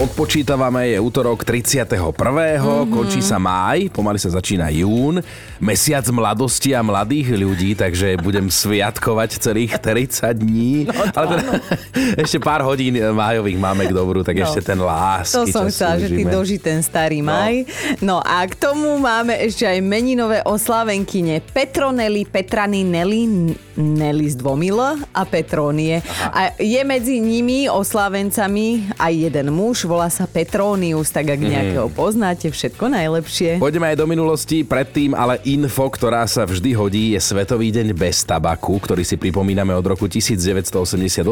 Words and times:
Odpočítavame, 0.00 0.96
je 0.96 0.98
útorok 0.98 1.44
31. 1.44 1.92
Mm-hmm. 1.92 2.88
Končí 2.88 3.20
sa 3.20 3.36
máj, 3.36 3.92
pomaly 3.92 4.16
sa 4.16 4.32
začína 4.32 4.72
jún. 4.72 5.20
Mesiac 5.60 6.08
mladosti 6.08 6.72
a 6.72 6.80
mladých 6.80 7.36
ľudí, 7.36 7.76
takže 7.76 8.16
budem 8.16 8.48
sviatkovať 8.48 9.36
celých 9.36 9.76
30 9.76 10.40
dní. 10.40 10.88
No 10.88 11.04
Ale 11.12 11.26
teda, 11.36 11.52
ešte 12.24 12.40
pár 12.40 12.64
hodín 12.64 12.96
májových 12.96 13.60
máme 13.60 13.84
k 13.84 13.92
dobru, 13.92 14.24
tak 14.24 14.40
no. 14.40 14.48
ešte 14.48 14.72
ten 14.72 14.80
lásky 14.80 15.36
To 15.36 15.44
som 15.52 15.68
chcela, 15.68 16.00
že 16.00 16.08
ty 16.08 16.24
doží 16.24 16.56
ten 16.56 16.80
starý 16.80 17.20
no. 17.20 17.36
maj. 17.36 17.68
No 18.00 18.24
a 18.24 18.40
k 18.48 18.56
tomu 18.56 18.96
máme 18.96 19.36
ešte 19.36 19.68
aj 19.68 19.84
meninové 19.84 20.40
oslavenkyne. 20.48 21.44
Petronely, 21.52 22.24
Petrany, 22.24 22.88
Nelly, 22.88 23.52
Nelly 23.76 24.32
z 24.32 24.40
dvomil 24.40 24.80
a 24.96 25.22
Petronie. 25.28 26.00
Aha. 26.00 26.28
A 26.32 26.40
je 26.56 26.80
medzi 26.88 27.20
nimi 27.20 27.68
oslavencami 27.68 28.96
aj 28.96 29.12
jeden 29.28 29.52
muž, 29.52 29.89
volá 29.90 30.06
sa 30.06 30.30
Petronius, 30.30 31.10
tak 31.10 31.34
ak 31.34 31.40
mhm. 31.42 31.50
nejakého 31.50 31.88
poznáte, 31.90 32.46
všetko 32.46 32.86
najlepšie. 32.86 33.58
Poďme 33.58 33.90
aj 33.90 33.96
do 33.98 34.06
minulosti, 34.06 34.62
predtým 34.62 35.18
ale 35.18 35.42
info, 35.42 35.90
ktorá 35.90 36.22
sa 36.30 36.46
vždy 36.46 36.70
hodí, 36.78 37.04
je 37.18 37.20
Svetový 37.20 37.74
deň 37.74 37.90
bez 37.90 38.22
tabaku, 38.22 38.78
ktorý 38.78 39.02
si 39.02 39.18
pripomíname 39.18 39.74
od 39.74 39.82
roku 39.82 40.06
1988. 40.06 41.26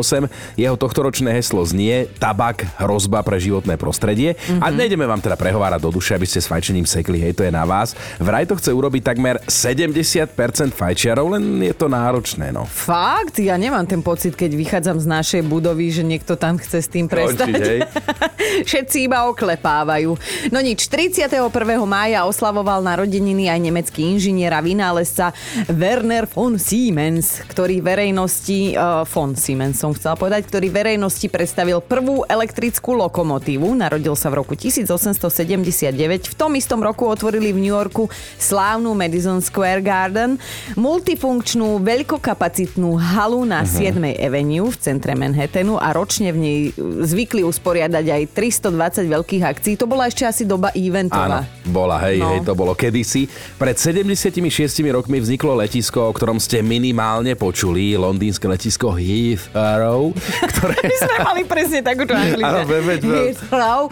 Jeho 0.59 0.75
tohtoročné 0.75 1.31
heslo 1.31 1.63
znie 1.63 2.11
Tabak, 2.19 2.67
hrozba 2.83 3.23
pre 3.23 3.39
životné 3.39 3.79
prostredie. 3.79 4.35
Mm-hmm. 4.35 4.59
A 4.59 4.67
mhm. 4.67 4.75
nejdeme 4.75 5.07
vám 5.07 5.23
teda 5.23 5.39
prehovárať 5.39 5.79
do 5.79 5.95
duše, 5.95 6.19
aby 6.19 6.27
ste 6.27 6.43
s 6.43 6.51
fajčením 6.51 6.89
sekli, 6.89 7.23
hej, 7.23 7.39
to 7.39 7.47
je 7.47 7.55
na 7.55 7.63
vás. 7.63 7.95
Vraj 8.19 8.51
to 8.51 8.59
chce 8.59 8.75
urobiť 8.75 9.03
takmer 9.07 9.39
70% 9.47 10.35
fajčiarov, 10.75 11.39
len 11.39 11.63
je 11.63 11.75
to 11.77 11.87
náročné, 11.87 12.51
no. 12.51 12.67
Fakt? 12.67 13.39
Ja 13.39 13.55
nemám 13.55 13.87
ten 13.87 14.03
pocit, 14.03 14.35
keď 14.35 14.57
vychádzam 14.57 14.99
z 14.99 15.07
našej 15.07 15.43
budovy, 15.47 15.93
že 15.93 16.03
niekto 16.03 16.35
tam 16.35 16.57
chce 16.57 16.79
s 16.81 16.89
tým 16.89 17.07
prestať. 17.07 17.53
Končiť, 17.53 17.81
Všetci 18.39 19.11
iba 19.11 19.27
oklepávajú. 19.27 20.15
No 20.55 20.59
nič, 20.63 20.87
31. 20.87 21.51
mája 21.85 22.23
oslavoval 22.25 22.81
narodeniny 22.87 23.51
aj 23.51 23.61
nemecký 23.61 24.01
inžinier 24.15 24.55
a 24.55 24.63
vynálezca 24.63 25.35
Werner 25.67 26.31
von 26.31 26.57
Siemens, 26.57 27.43
ktorý 27.51 27.83
verejnosti, 27.83 28.79
uh, 28.79 29.03
von 29.09 29.35
Siemens 29.35 29.79
som 29.79 29.91
chcela 29.95 30.15
povedať, 30.15 30.47
ktorý 30.47 30.71
verejnosti 30.71 31.27
predstavil 31.27 31.83
prvú 31.83 32.23
elektrickú 32.27 32.95
lokomotívu. 32.95 33.75
Narodil 33.75 34.15
sa 34.15 34.31
v 34.31 34.43
roku 34.43 34.55
1879. 34.55 36.31
V 36.31 36.35
tom 36.39 36.55
istom 36.55 36.79
roku 36.83 37.07
otvorili 37.07 37.51
v 37.51 37.59
New 37.59 37.75
Yorku 37.75 38.07
slávnu 38.39 38.95
Madison 38.95 39.43
Square 39.43 39.83
Garden, 39.83 40.39
multifunkčnú 40.79 41.83
veľkokapacitnú 41.83 42.95
halu 42.99 43.43
na 43.43 43.67
uh-huh. 43.67 43.91
Mhm. 43.91 44.15
7. 44.15 44.27
Avenue 44.27 44.69
v 44.71 44.77
centre 44.79 45.13
Manhattanu 45.19 45.79
a 45.79 45.91
ročne 45.91 46.31
v 46.31 46.39
nej 46.39 46.59
zvykli 46.79 47.43
usporiadať 47.43 48.05
aj 48.07 48.23
320 48.31 49.09
veľkých 49.09 49.43
akcií. 49.43 49.75
To 49.81 49.89
bola 49.89 50.07
ešte 50.07 50.29
asi 50.29 50.45
doba 50.45 50.69
eventová. 50.77 51.43
Áno, 51.43 51.73
bola, 51.73 51.97
hej, 52.05 52.21
no. 52.21 52.29
hej, 52.37 52.39
to 52.45 52.53
bolo 52.53 52.77
kedysi. 52.77 53.27
Pred 53.57 53.77
76 53.77 54.45
rokmi 54.93 55.19
vzniklo 55.19 55.57
letisko, 55.59 56.09
o 56.09 56.13
ktorom 56.13 56.37
ste 56.37 56.61
minimálne 56.61 57.35
počuli, 57.35 57.97
londýnske 57.97 58.45
letisko 58.49 58.95
Heathrow, 58.95 60.13
ktoré... 60.53 60.77
My 60.85 60.97
sme 60.97 61.17
mali 61.25 61.43
presne 61.49 61.81
takúto 61.81 62.13
angličtinu. 62.13 62.67
Heathrow. 62.99 63.89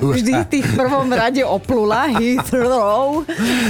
Vždy 0.00 0.32
tých 0.48 0.66
v 0.66 0.74
prvom 0.74 1.08
rade 1.08 1.42
oplula 1.42 2.08
Heathrow. 2.16 3.24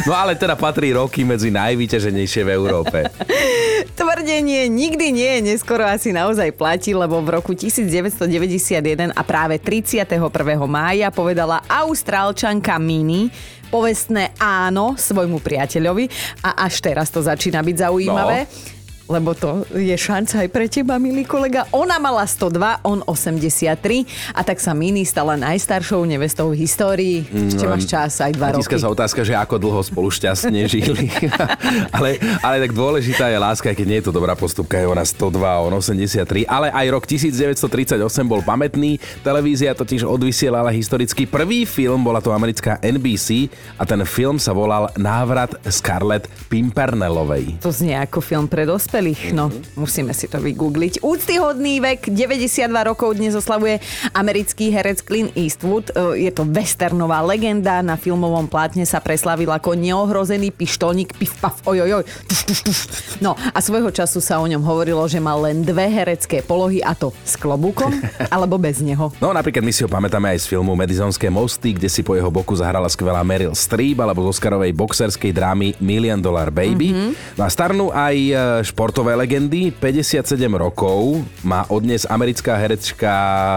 No 0.04 0.12
ale 0.12 0.34
teda 0.34 0.54
patrí 0.56 0.92
roky 0.92 1.22
medzi 1.22 1.50
najvyťaženejšie 1.50 2.42
v 2.46 2.50
Európe. 2.52 2.98
Tvrdenie 4.00 4.68
nikdy 4.68 5.06
nie 5.12 5.30
je 5.38 5.40
neskoro 5.54 5.84
asi 5.84 6.12
naozaj 6.12 6.52
platí, 6.52 6.92
lebo 6.92 7.20
v 7.24 7.40
roku 7.40 7.52
1991 7.56 9.12
a 9.12 9.20
práve 9.24 9.56
30 9.60 9.95
21. 10.04 10.60
mája 10.68 11.08
povedala 11.08 11.64
austrálčanka 11.64 12.76
Mini 12.76 13.32
povestné 13.72 14.36
áno 14.36 14.92
svojmu 14.92 15.40
priateľovi 15.40 16.04
a 16.44 16.68
až 16.68 16.84
teraz 16.84 17.08
to 17.08 17.24
začína 17.24 17.64
byť 17.64 17.76
zaujímavé. 17.88 18.38
No 18.44 18.75
lebo 19.06 19.32
to 19.32 19.62
je 19.74 19.94
šanca 19.94 20.46
aj 20.46 20.48
pre 20.50 20.66
teba, 20.66 20.98
milý 20.98 21.22
kolega. 21.22 21.66
Ona 21.70 21.96
mala 22.02 22.26
102, 22.26 22.82
on 22.82 23.02
83 23.06 24.34
a 24.34 24.40
tak 24.42 24.58
sa 24.58 24.74
Mini 24.74 25.06
stala 25.06 25.38
najstaršou 25.38 26.02
nevestou 26.04 26.50
v 26.50 26.66
histórii. 26.66 27.16
Ešte 27.26 27.64
mm, 27.64 27.70
máš 27.70 27.84
čas, 27.86 28.18
aj 28.18 28.32
dva 28.34 28.58
roky. 28.58 28.66
sa 28.66 28.90
otázka, 28.90 29.22
že 29.22 29.38
ako 29.38 29.56
dlho 29.62 29.80
spolu 29.86 30.10
šťastne 30.10 30.60
žili. 30.72 31.06
ale, 31.96 32.18
ale 32.42 32.56
tak 32.66 32.74
dôležitá 32.74 33.30
je 33.30 33.38
láska, 33.38 33.70
keď 33.72 33.86
nie 33.86 33.98
je 34.02 34.10
to 34.10 34.12
dobrá 34.12 34.34
postupka, 34.34 34.74
je 34.76 34.90
ona 34.90 35.06
102, 35.06 35.70
on 35.70 35.72
83. 35.78 36.44
Ale 36.50 36.68
aj 36.74 36.86
rok 36.90 37.04
1938 37.06 38.02
bol 38.26 38.42
pamätný. 38.42 38.98
Televízia 39.22 39.72
totiž 39.72 40.02
odvysielala 40.02 40.74
historicky 40.74 41.30
prvý 41.30 41.62
film, 41.62 42.02
bola 42.02 42.18
to 42.18 42.34
americká 42.34 42.82
NBC 42.82 43.48
a 43.78 43.86
ten 43.86 44.02
film 44.02 44.42
sa 44.42 44.50
volal 44.50 44.90
Návrat 44.98 45.54
Scarlett 45.70 46.26
Pimpernelovej. 46.50 47.62
To 47.62 47.70
znie 47.70 47.94
ako 47.94 48.18
film 48.18 48.50
pre 48.50 48.66
dospelých 48.66 48.95
dospelých. 48.96 49.36
No, 49.36 49.52
musíme 49.76 50.16
si 50.16 50.24
to 50.24 50.40
vygoogliť. 50.40 51.04
Úctyhodný 51.04 51.84
vek, 51.84 52.08
92 52.16 52.64
rokov 52.80 53.20
dnes 53.20 53.36
oslavuje 53.36 53.76
americký 54.16 54.72
herec 54.72 55.04
Clint 55.04 55.36
Eastwood. 55.36 55.92
E, 55.92 56.24
je 56.24 56.32
to 56.32 56.48
westernová 56.48 57.20
legenda, 57.20 57.84
na 57.84 58.00
filmovom 58.00 58.48
plátne 58.48 58.88
sa 58.88 59.04
preslavil 59.04 59.52
ako 59.52 59.76
neohrozený 59.76 60.48
pištolník, 60.48 61.12
pif, 61.12 61.36
paf, 61.36 61.60
ojojoj. 61.68 62.08
No 63.20 63.36
a 63.36 63.58
svojho 63.60 63.92
času 63.92 64.24
sa 64.24 64.40
o 64.40 64.48
ňom 64.48 64.64
hovorilo, 64.64 65.04
že 65.08 65.20
mal 65.20 65.44
len 65.44 65.60
dve 65.60 65.92
herecké 65.92 66.40
polohy 66.40 66.80
a 66.80 66.96
to 66.96 67.12
s 67.20 67.36
klobúkom 67.36 67.92
alebo 68.34 68.56
bez 68.56 68.80
neho. 68.80 69.12
No 69.20 69.36
napríklad 69.36 69.60
my 69.60 69.72
si 69.76 69.84
ho 69.84 69.92
pamätáme 69.92 70.32
aj 70.32 70.44
z 70.44 70.56
filmu 70.56 70.72
Madisonské 70.72 71.28
mosty, 71.28 71.76
kde 71.76 71.92
si 71.92 72.00
po 72.00 72.16
jeho 72.16 72.32
boku 72.32 72.56
zahrala 72.56 72.88
skvelá 72.88 73.20
Meryl 73.20 73.52
Streep 73.52 74.00
alebo 74.00 74.24
z 74.24 74.36
Oscarovej 74.36 74.72
boxerskej 74.72 75.36
drámy 75.36 75.76
Million 75.84 76.20
Dollar 76.20 76.48
Baby. 76.48 76.96
Mm-hmm. 76.96 77.40
No 77.40 77.42
a 77.44 77.48
starnú 77.52 77.92
aj 77.92 78.16
e, 78.16 78.32
šport 78.64 78.85
športové 78.86 79.18
legendy. 79.18 79.74
57 79.74 80.30
rokov 80.54 81.18
má 81.42 81.66
odnes 81.74 82.06
americká 82.06 82.54
herečka 82.54 83.10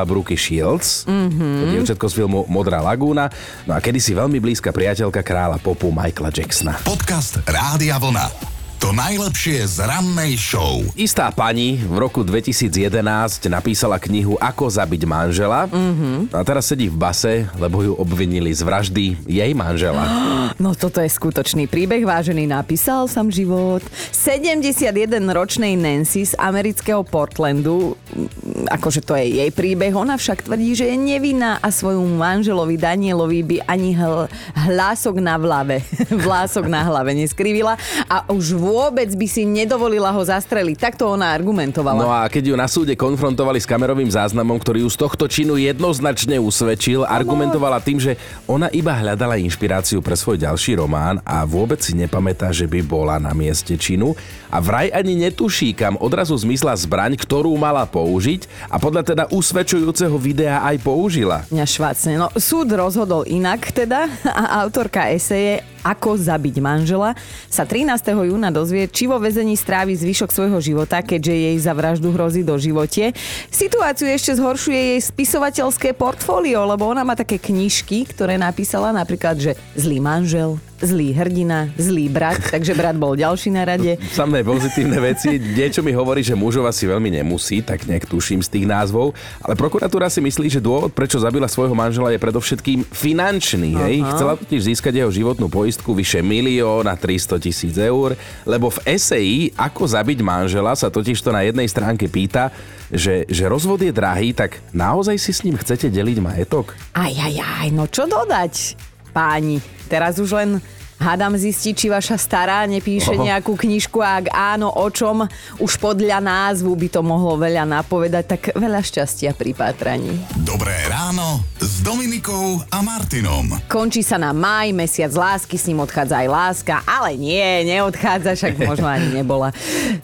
Brooke 0.09 0.33
Shields. 0.33 1.05
Mm-hmm. 1.05 1.69
Dievčatko 1.69 2.05
z 2.09 2.13
filmu 2.17 2.49
Modrá 2.49 2.81
lagúna. 2.81 3.29
No 3.69 3.77
a 3.77 3.79
kedysi 3.79 4.17
veľmi 4.17 4.41
blízka 4.41 4.73
priateľka 4.73 5.21
kráľa 5.21 5.61
popu 5.61 5.93
Michaela 5.93 6.33
Jacksona. 6.33 6.81
Podcast 6.81 7.45
Rádia 7.45 8.01
Vlna. 8.01 8.58
To 8.79 8.95
najlepšie 8.95 9.67
z 9.67 9.83
rannej 9.83 10.39
show. 10.39 10.79
Istá 10.95 11.35
pani 11.35 11.83
v 11.83 11.99
roku 11.99 12.23
2011 12.23 13.51
napísala 13.51 13.99
knihu 13.99 14.39
Ako 14.39 14.71
zabiť 14.71 15.03
manžela. 15.03 15.67
Mm-hmm. 15.67 16.31
A 16.31 16.39
teraz 16.47 16.71
sedí 16.71 16.87
v 16.87 16.95
base, 16.95 17.43
lebo 17.59 17.83
ju 17.83 17.91
obvinili 17.99 18.55
z 18.55 18.63
vraždy 18.63 19.19
jej 19.27 19.51
manžela. 19.51 20.07
No 20.59 20.75
toto 20.75 20.99
je 20.99 21.07
skutočný 21.07 21.71
príbeh, 21.71 22.03
vážený 22.03 22.43
napísal 22.43 23.07
som 23.07 23.31
život. 23.31 23.79
71-ročnej 24.11 25.79
Nancy 25.79 26.27
z 26.27 26.35
amerického 26.35 26.99
Portlandu, 27.07 27.95
mm, 27.95 28.67
akože 28.67 28.99
to 28.99 29.15
je 29.15 29.39
jej 29.39 29.51
príbeh, 29.55 29.95
ona 29.95 30.19
však 30.19 30.51
tvrdí, 30.51 30.75
že 30.75 30.91
je 30.91 30.99
nevinná 30.99 31.63
a 31.63 31.71
svoju 31.71 32.03
manželovi 32.03 32.75
Danielovi 32.75 33.39
by 33.39 33.57
ani 33.71 33.95
hl- 33.95 34.27
hlások 34.51 35.23
na 35.23 35.39
hlave, 35.39 35.79
vlások 36.27 36.67
na 36.67 36.83
hlave 36.83 37.15
neskrivila 37.15 37.79
a 38.11 38.27
už 38.27 38.59
vôbec 38.69 39.09
by 39.09 39.25
si 39.25 39.49
nedovolila 39.49 40.13
ho 40.13 40.21
zastreliť. 40.21 40.77
Takto 40.77 41.09
ona 41.09 41.33
argumentovala. 41.33 42.05
No 42.05 42.13
a 42.13 42.29
keď 42.29 42.53
ju 42.53 42.55
na 42.55 42.69
súde 42.69 42.93
konfrontovali 42.93 43.57
s 43.57 43.65
kamerovým 43.65 44.13
záznamom, 44.13 44.61
ktorý 44.61 44.85
ju 44.85 44.89
z 44.93 44.97
tohto 45.01 45.25
činu 45.25 45.57
jednoznačne 45.57 46.37
usvedčil, 46.37 47.01
argumentovala 47.01 47.81
tým, 47.81 47.97
že 47.97 48.13
ona 48.45 48.69
iba 48.69 48.93
hľadala 48.93 49.41
inšpiráciu 49.41 50.05
pre 50.05 50.13
svoj 50.13 50.37
ďalší 50.37 50.77
román 50.77 51.17
a 51.25 51.41
vôbec 51.49 51.81
si 51.81 51.97
nepamätá, 51.97 52.53
že 52.53 52.69
by 52.69 52.85
bola 52.85 53.17
na 53.17 53.33
mieste 53.33 53.73
činu 53.73 54.13
a 54.53 54.61
vraj 54.61 54.93
ani 54.93 55.17
netuší, 55.17 55.73
kam 55.73 55.97
odrazu 55.97 56.37
zmizla 56.37 56.77
zbraň, 56.77 57.17
ktorú 57.17 57.49
mala 57.57 57.89
použiť 57.89 58.69
a 58.69 58.77
podľa 58.77 59.01
teda 59.01 59.23
usvedčujúceho 59.33 60.13
videa 60.21 60.61
aj 60.61 60.77
použila. 60.85 61.41
Mňa 61.49 61.65
švácne. 61.65 62.13
No, 62.21 62.27
súd 62.37 62.69
rozhodol 62.75 63.25
inak 63.25 63.73
teda 63.73 64.05
a 64.27 64.61
autorka 64.61 65.09
eseje 65.09 65.65
ako 65.81 66.19
zabiť 66.19 66.55
manžela, 66.61 67.17
sa 67.49 67.65
13. 67.65 67.89
júna 68.29 68.53
dozvie, 68.53 68.85
či 68.85 69.09
vo 69.09 69.17
väzení 69.17 69.57
strávi 69.57 69.97
zvyšok 69.97 70.29
svojho 70.29 70.59
života, 70.61 71.01
keďže 71.01 71.33
jej 71.33 71.57
za 71.57 71.73
vraždu 71.73 72.13
hrozí 72.13 72.45
do 72.45 72.55
živote. 72.59 73.11
Situáciu 73.49 74.07
ešte 74.07 74.37
zhoršuje 74.37 74.95
jej 74.95 75.01
spisovateľské 75.01 75.97
portfólio, 75.97 76.63
lebo 76.69 76.87
ona 76.87 77.01
má 77.01 77.17
také 77.17 77.41
knižky, 77.41 78.05
ktoré 78.07 78.37
napísala 78.37 78.93
napríklad, 78.93 79.39
že 79.39 79.51
Zlý 79.73 80.03
manžel, 80.03 80.59
zlý 80.79 81.11
hrdina, 81.11 81.67
zlý 81.75 82.07
brat, 82.07 82.39
takže 82.39 82.75
brat 82.75 82.95
bol 82.95 83.15
ďalší 83.15 83.51
na 83.51 83.63
rade. 83.67 83.99
Samé 84.19 84.43
pozitívne 84.43 84.99
veci. 84.99 85.39
Niečo 85.39 85.83
mi 85.83 85.91
hovorí, 85.91 86.23
že 86.23 86.35
mužov 86.35 86.67
asi 86.67 86.87
veľmi 86.87 87.19
nemusí, 87.19 87.59
tak 87.59 87.83
nejak 87.85 88.07
tuším 88.07 88.39
z 88.39 88.49
tých 88.49 88.65
názvov. 88.65 89.11
Ale 89.43 89.59
prokuratúra 89.59 90.07
si 90.07 90.23
myslí, 90.23 90.47
že 90.47 90.63
dôvod, 90.63 90.95
prečo 90.95 91.19
zabila 91.19 91.47
svojho 91.51 91.75
manžela, 91.75 92.11
je 92.11 92.19
predovšetkým 92.19 92.87
finančný. 92.87 93.75
Hej? 93.75 93.95
Chcela 94.15 94.39
totiž 94.39 94.71
získať 94.71 95.03
jeho 95.03 95.11
životnú 95.11 95.51
poistku 95.51 95.91
vyše 95.91 96.23
milión 96.23 96.87
a 96.87 96.95
300 96.95 97.39
tisíc 97.43 97.75
eur, 97.75 98.15
lebo 98.47 98.71
v 98.71 98.79
eseji 98.87 99.51
Ako 99.59 99.83
zabiť 99.85 100.19
manžela 100.23 100.71
sa 100.75 100.87
totiž 100.87 101.19
to 101.19 101.35
na 101.35 101.43
jednej 101.43 101.67
stránke 101.67 102.07
pýta, 102.07 102.51
že, 102.89 103.27
že 103.29 103.45
rozvod 103.45 103.85
je 103.85 103.93
drahý, 103.93 104.33
tak 104.33 104.57
naozaj 104.73 105.15
si 105.21 105.31
s 105.35 105.43
ním 105.45 105.55
chcete 105.59 105.93
deliť 105.93 106.17
majetok? 106.19 106.73
Aj, 106.97 107.11
aj, 107.13 107.35
aj, 107.37 107.67
no 107.69 107.85
čo 107.85 108.09
dodať, 108.09 108.73
páni. 109.11 109.59
Teraz 109.89 110.17
už 110.21 110.31
len 110.37 110.49
Hádam 110.99 111.39
zistiť, 111.39 111.73
či 111.79 111.87
vaša 111.87 112.19
stará 112.19 112.67
nepíše 112.67 113.15
Oho. 113.15 113.23
nejakú 113.23 113.55
knižku 113.55 114.03
a 114.03 114.19
ak 114.19 114.35
áno, 114.35 114.67
o 114.67 114.83
čom 114.91 115.23
už 115.55 115.79
podľa 115.79 116.19
názvu 116.19 116.75
by 116.75 116.91
to 116.91 116.99
mohlo 116.99 117.39
veľa 117.39 117.63
napovedať, 117.63 118.23
tak 118.27 118.41
veľa 118.51 118.83
šťastia 118.83 119.31
pri 119.31 119.55
pátraní. 119.55 120.19
Dobré 120.43 120.75
ráno 120.91 121.39
s 121.55 121.79
Dominikou 121.79 122.59
a 122.67 122.83
Martinom. 122.83 123.47
Končí 123.71 124.03
sa 124.03 124.19
na 124.19 124.35
maj, 124.35 124.75
mesiac 124.75 125.15
lásky, 125.15 125.55
s 125.55 125.71
ním 125.71 125.79
odchádza 125.79 126.19
aj 126.19 126.27
láska, 126.27 126.83
ale 126.83 127.15
nie, 127.15 127.63
neodchádza, 127.63 128.35
však 128.35 128.59
možno 128.59 128.91
ani 128.91 129.23
nebola. 129.23 129.55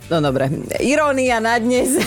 No 0.07 0.23
dobre, 0.23 0.47
irónia 0.79 1.43
na 1.43 1.59
dnes. 1.59 1.99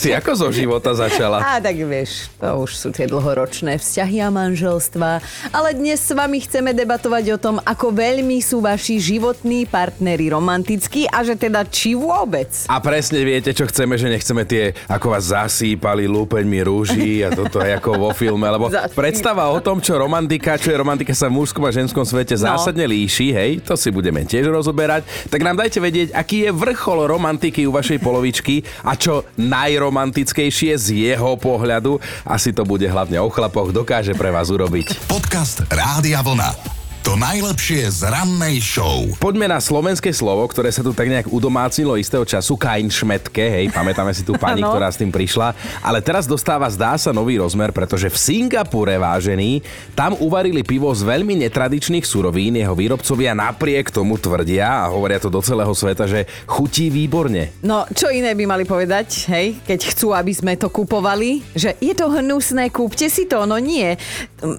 Si 0.00 0.16
ako 0.16 0.32
zo 0.32 0.48
života 0.48 0.96
začala? 0.96 1.44
A 1.44 1.60
tak 1.60 1.76
vieš, 1.76 2.32
to 2.40 2.48
už 2.64 2.72
sú 2.72 2.88
tie 2.88 3.04
dlhoročné 3.04 3.76
vzťahy 3.76 4.24
a 4.24 4.32
manželstva. 4.32 5.20
Ale 5.52 5.76
dnes 5.76 6.00
s 6.00 6.16
vami 6.16 6.40
chceme 6.40 6.72
debatovať 6.72 7.36
o 7.36 7.38
tom, 7.38 7.56
ako 7.60 7.92
veľmi 7.92 8.29
veľmi 8.30 8.46
sú 8.46 8.62
vaši 8.62 9.02
životní 9.02 9.66
partneri 9.66 10.30
romantickí 10.30 11.10
a 11.10 11.26
že 11.26 11.34
teda 11.34 11.66
či 11.66 11.98
vôbec. 11.98 12.46
A 12.70 12.78
presne 12.78 13.26
viete, 13.26 13.50
čo 13.50 13.66
chceme, 13.66 13.98
že 13.98 14.06
nechceme 14.06 14.46
tie, 14.46 14.70
ako 14.86 15.18
vás 15.18 15.34
zasýpali 15.34 16.06
lúpeňmi 16.06 16.62
rúží 16.62 17.26
a 17.26 17.34
toto 17.34 17.58
je 17.58 17.74
ako 17.74 17.90
vo 17.98 18.10
filme, 18.14 18.46
lebo 18.46 18.70
predstava 18.94 19.50
o 19.50 19.58
tom, 19.58 19.82
čo 19.82 19.98
romantika, 19.98 20.54
čo 20.54 20.70
je 20.70 20.78
romantika 20.78 21.10
sa 21.10 21.26
v 21.26 21.42
mužskom 21.42 21.66
a 21.66 21.74
ženskom 21.74 22.06
svete 22.06 22.38
no. 22.38 22.54
zásadne 22.54 22.86
líši, 22.86 23.34
hej, 23.34 23.66
to 23.66 23.74
si 23.74 23.90
budeme 23.90 24.22
tiež 24.22 24.46
rozoberať. 24.46 25.02
Tak 25.26 25.42
nám 25.42 25.58
dajte 25.58 25.82
vedieť, 25.82 26.14
aký 26.14 26.46
je 26.46 26.54
vrchol 26.54 27.10
romantiky 27.10 27.66
u 27.66 27.74
vašej 27.74 27.98
polovičky 27.98 28.62
a 28.86 28.94
čo 28.94 29.26
najromantickejšie 29.42 30.78
z 30.78 30.86
jeho 31.10 31.34
pohľadu. 31.34 31.98
Asi 32.22 32.54
to 32.54 32.62
bude 32.62 32.86
hlavne 32.86 33.18
o 33.18 33.26
chlapoch, 33.26 33.74
dokáže 33.74 34.14
pre 34.14 34.30
vás 34.30 34.54
urobiť. 34.54 35.10
Podcast 35.10 35.66
Rádia 35.66 36.22
Vlna. 36.22 36.79
To 37.00 37.16
najlepšie 37.16 37.88
z 37.96 38.12
rannej 38.12 38.60
show. 38.60 39.08
Poďme 39.16 39.48
na 39.48 39.56
slovenské 39.56 40.12
slovo, 40.12 40.44
ktoré 40.44 40.68
sa 40.68 40.84
tu 40.84 40.92
tak 40.92 41.08
nejak 41.08 41.32
udomácnilo 41.32 41.96
istého 41.96 42.28
času, 42.28 42.60
Kain 42.60 42.92
šmetke, 42.92 43.40
hej, 43.40 43.66
pamätáme 43.72 44.12
si 44.12 44.20
tú 44.20 44.36
pani, 44.36 44.60
ktorá 44.68 44.92
s 44.92 45.00
tým 45.00 45.08
prišla, 45.08 45.56
ale 45.80 46.04
teraz 46.04 46.28
dostáva, 46.28 46.68
zdá 46.68 47.00
sa, 47.00 47.08
nový 47.16 47.40
rozmer, 47.40 47.72
pretože 47.72 48.12
v 48.12 48.20
Singapure, 48.20 49.00
vážený, 49.00 49.64
tam 49.96 50.12
uvarili 50.20 50.60
pivo 50.60 50.92
z 50.92 51.08
veľmi 51.08 51.40
netradičných 51.40 52.04
surovín, 52.04 52.60
jeho 52.60 52.76
výrobcovia 52.76 53.32
napriek 53.32 53.88
tomu 53.88 54.20
tvrdia 54.20 54.84
a 54.84 54.92
hovoria 54.92 55.16
to 55.16 55.32
do 55.32 55.40
celého 55.40 55.72
sveta, 55.72 56.04
že 56.04 56.28
chutí 56.44 56.92
výborne. 56.92 57.56
No, 57.64 57.88
čo 57.96 58.12
iné 58.12 58.36
by 58.36 58.44
mali 58.44 58.68
povedať, 58.68 59.24
hej, 59.32 59.56
keď 59.64 59.96
chcú, 59.96 60.12
aby 60.12 60.36
sme 60.36 60.52
to 60.60 60.68
kupovali, 60.68 61.40
že 61.56 61.80
je 61.80 61.96
to 61.96 62.12
hnusné, 62.12 62.68
kúpte 62.68 63.08
si 63.08 63.24
to, 63.24 63.48
no 63.48 63.56
nie. 63.56 63.96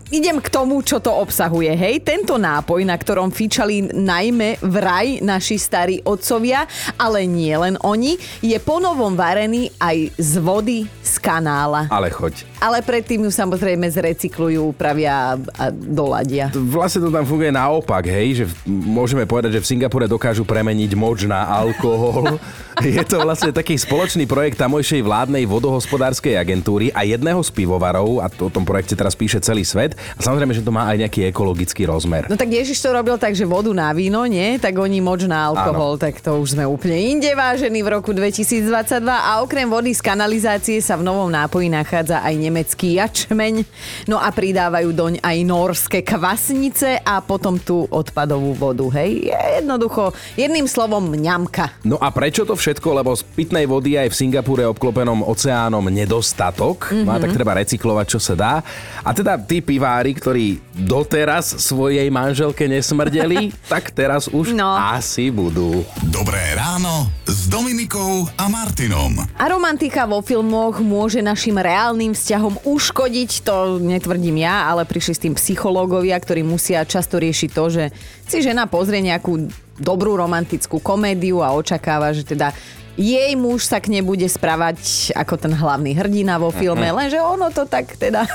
Idem 0.09 0.41
k 0.41 0.49
tomu, 0.49 0.81
čo 0.81 0.97
to 0.97 1.13
obsahuje, 1.13 1.77
hej, 1.77 2.01
tento 2.01 2.30
tento 2.31 2.47
nápoj, 2.47 2.87
na 2.87 2.95
ktorom 2.95 3.27
fičali 3.27 3.91
najmä 3.91 4.63
vraj 4.63 5.19
naši 5.19 5.59
starí 5.59 5.99
otcovia, 5.99 6.63
ale 6.95 7.27
nie 7.27 7.51
len 7.51 7.75
oni, 7.83 8.15
je 8.39 8.55
ponovom 8.55 9.19
varený 9.19 9.67
aj 9.75 10.15
z 10.15 10.33
vody 10.39 10.87
z 11.03 11.19
kanála. 11.19 11.91
Ale 11.91 12.07
choď. 12.07 12.47
Ale 12.63 12.79
predtým 12.79 13.27
ju 13.27 13.31
samozrejme 13.35 13.83
zrecyklujú, 13.83 14.71
upravia 14.71 15.35
a 15.59 15.65
doladia. 15.75 16.55
Vlastne 16.55 17.03
to 17.03 17.11
tam 17.11 17.27
funguje 17.27 17.51
naopak, 17.51 18.07
hej, 18.07 18.27
že 18.39 18.45
môžeme 18.69 19.27
povedať, 19.27 19.59
že 19.59 19.67
v 19.67 19.69
Singapure 19.75 20.07
dokážu 20.07 20.47
premeniť 20.47 20.95
moč 20.95 21.27
na 21.27 21.51
alkohol. 21.51 22.39
je 22.79 23.03
to 23.03 23.19
vlastne 23.27 23.51
taký 23.51 23.75
spoločný 23.75 24.23
projekt 24.23 24.55
tamojšej 24.55 25.03
vládnej 25.03 25.43
vodohospodárskej 25.51 26.39
agentúry 26.39 26.95
a 26.95 27.03
jedného 27.03 27.43
z 27.43 27.51
pivovarov, 27.51 28.23
a 28.23 28.31
to, 28.31 28.47
o 28.47 28.53
tom 28.53 28.63
projekte 28.63 28.95
teraz 28.95 29.19
píše 29.19 29.43
celý 29.43 29.67
svet. 29.67 29.99
A 30.15 30.23
samozrejme, 30.23 30.55
že 30.55 30.63
to 30.63 30.71
má 30.71 30.87
aj 30.87 31.03
nejaký 31.03 31.27
ekologický 31.27 31.83
rozmer 31.89 32.20
super. 32.21 32.29
No 32.29 32.35
tak 32.37 32.49
Ježiš 32.53 32.77
to 32.81 32.89
robil 32.93 33.17
tak, 33.17 33.33
že 33.33 33.45
vodu 33.47 33.73
na 33.73 33.89
víno, 33.93 34.21
nie? 34.29 34.61
Tak 34.61 34.77
oni 34.77 35.01
moč 35.01 35.25
na 35.25 35.49
alkohol, 35.49 35.97
Áno. 35.97 36.01
tak 36.01 36.21
to 36.21 36.37
už 36.37 36.53
sme 36.57 36.65
úplne 36.69 36.97
inde 36.97 37.29
vážení 37.33 37.81
v 37.81 37.97
roku 37.97 38.13
2022 38.13 39.01
a 39.09 39.41
okrem 39.41 39.65
vody 39.65 39.95
z 39.95 40.01
kanalizácie 40.05 40.77
sa 40.83 40.97
v 40.97 41.05
novom 41.05 41.29
nápoji 41.31 41.73
nachádza 41.73 42.21
aj 42.21 42.35
nemecký 42.37 43.01
jačmeň, 43.01 43.65
no 44.05 44.21
a 44.21 44.29
pridávajú 44.29 44.89
doň 44.93 45.13
aj 45.23 45.37
norské 45.47 45.99
kvasnice 46.05 47.01
a 47.01 47.21
potom 47.23 47.57
tú 47.57 47.89
odpadovú 47.89 48.53
vodu, 48.53 48.85
hej? 49.01 49.31
Jednoducho, 49.61 50.13
jedným 50.37 50.69
slovom 50.69 51.09
mňamka. 51.09 51.81
No 51.87 51.97
a 51.97 52.13
prečo 52.13 52.45
to 52.45 52.53
všetko? 52.53 53.01
Lebo 53.01 53.15
z 53.15 53.23
pitnej 53.33 53.65
vody 53.65 53.97
aj 53.97 54.11
v 54.11 54.17
Singapúre 54.17 54.67
obklopenom 54.67 55.25
oceánom 55.25 55.87
nedostatok, 55.89 56.91
mm-hmm. 56.91 57.05
no 57.07 57.11
a 57.15 57.17
tak 57.17 57.31
treba 57.33 57.57
recyklovať, 57.57 58.05
čo 58.05 58.19
sa 58.19 58.33
dá. 58.35 58.53
A 59.01 59.09
teda 59.15 59.39
tí 59.39 59.63
pivári, 59.63 60.13
ktorí 60.13 60.59
doteraz 60.75 61.55
svojej 61.61 62.10
manželke 62.11 62.67
nesmrdeli, 62.67 63.55
tak 63.71 63.95
teraz 63.95 64.27
už 64.27 64.51
no. 64.51 64.67
asi 64.75 65.31
budú. 65.31 65.87
Dobré 66.11 66.53
ráno 66.59 67.07
s 67.23 67.47
Dominikou 67.47 68.27
a 68.35 68.51
Martinom. 68.51 69.23
A 69.39 69.43
romantika 69.47 70.03
vo 70.03 70.19
filmoch 70.19 70.83
môže 70.83 71.23
našim 71.23 71.55
reálnym 71.55 72.11
vzťahom 72.11 72.67
uškodiť, 72.67 73.47
to 73.47 73.79
netvrdím 73.79 74.43
ja, 74.43 74.67
ale 74.67 74.83
prišli 74.83 75.13
s 75.15 75.23
tým 75.23 75.33
psychológovia, 75.39 76.19
ktorí 76.19 76.43
musia 76.43 76.83
často 76.83 77.15
riešiť 77.15 77.49
to, 77.55 77.63
že 77.71 77.83
si 78.27 78.43
žena 78.43 78.67
pozrie 78.67 78.99
nejakú 78.99 79.47
dobrú 79.79 80.19
romantickú 80.19 80.83
komédiu 80.83 81.39
a 81.39 81.55
očakáva, 81.55 82.11
že 82.11 82.27
teda 82.27 82.51
jej 82.99 83.33
muž 83.39 83.67
sa 83.67 83.79
k 83.79 83.91
nej 83.91 84.03
bude 84.03 84.25
správať 84.27 85.11
ako 85.15 85.35
ten 85.39 85.53
hlavný 85.55 85.95
hrdina 85.95 86.35
vo 86.37 86.51
filme, 86.51 86.87
uh-huh. 86.91 86.99
lenže 86.99 87.19
ono 87.19 87.47
to 87.51 87.63
tak 87.67 87.95
teda 87.95 88.27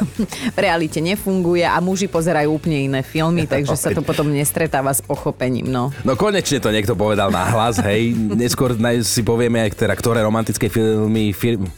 v 0.54 0.58
realite 0.58 1.00
nefunguje 1.00 1.64
a 1.64 1.76
muži 1.80 2.08
pozerajú 2.08 2.48
úplne 2.48 2.88
iné 2.88 3.00
filmy, 3.04 3.44
takže 3.52 3.76
sa 3.76 3.90
to 3.92 4.00
potom 4.00 4.32
nestretáva 4.32 4.92
s 4.92 5.04
pochopením. 5.04 5.68
No, 5.68 5.92
no 6.02 6.12
konečne 6.16 6.58
to 6.60 6.72
niekto 6.72 6.96
povedal 6.96 7.28
na 7.28 7.46
hlas, 7.48 7.80
hej. 7.84 8.16
Neskôr 8.16 8.74
si 9.04 9.22
povieme, 9.22 9.68
teda, 9.72 9.92
ktoré 9.92 10.24
romantické 10.24 10.72
filmy, 10.72 11.36
film, 11.36 11.68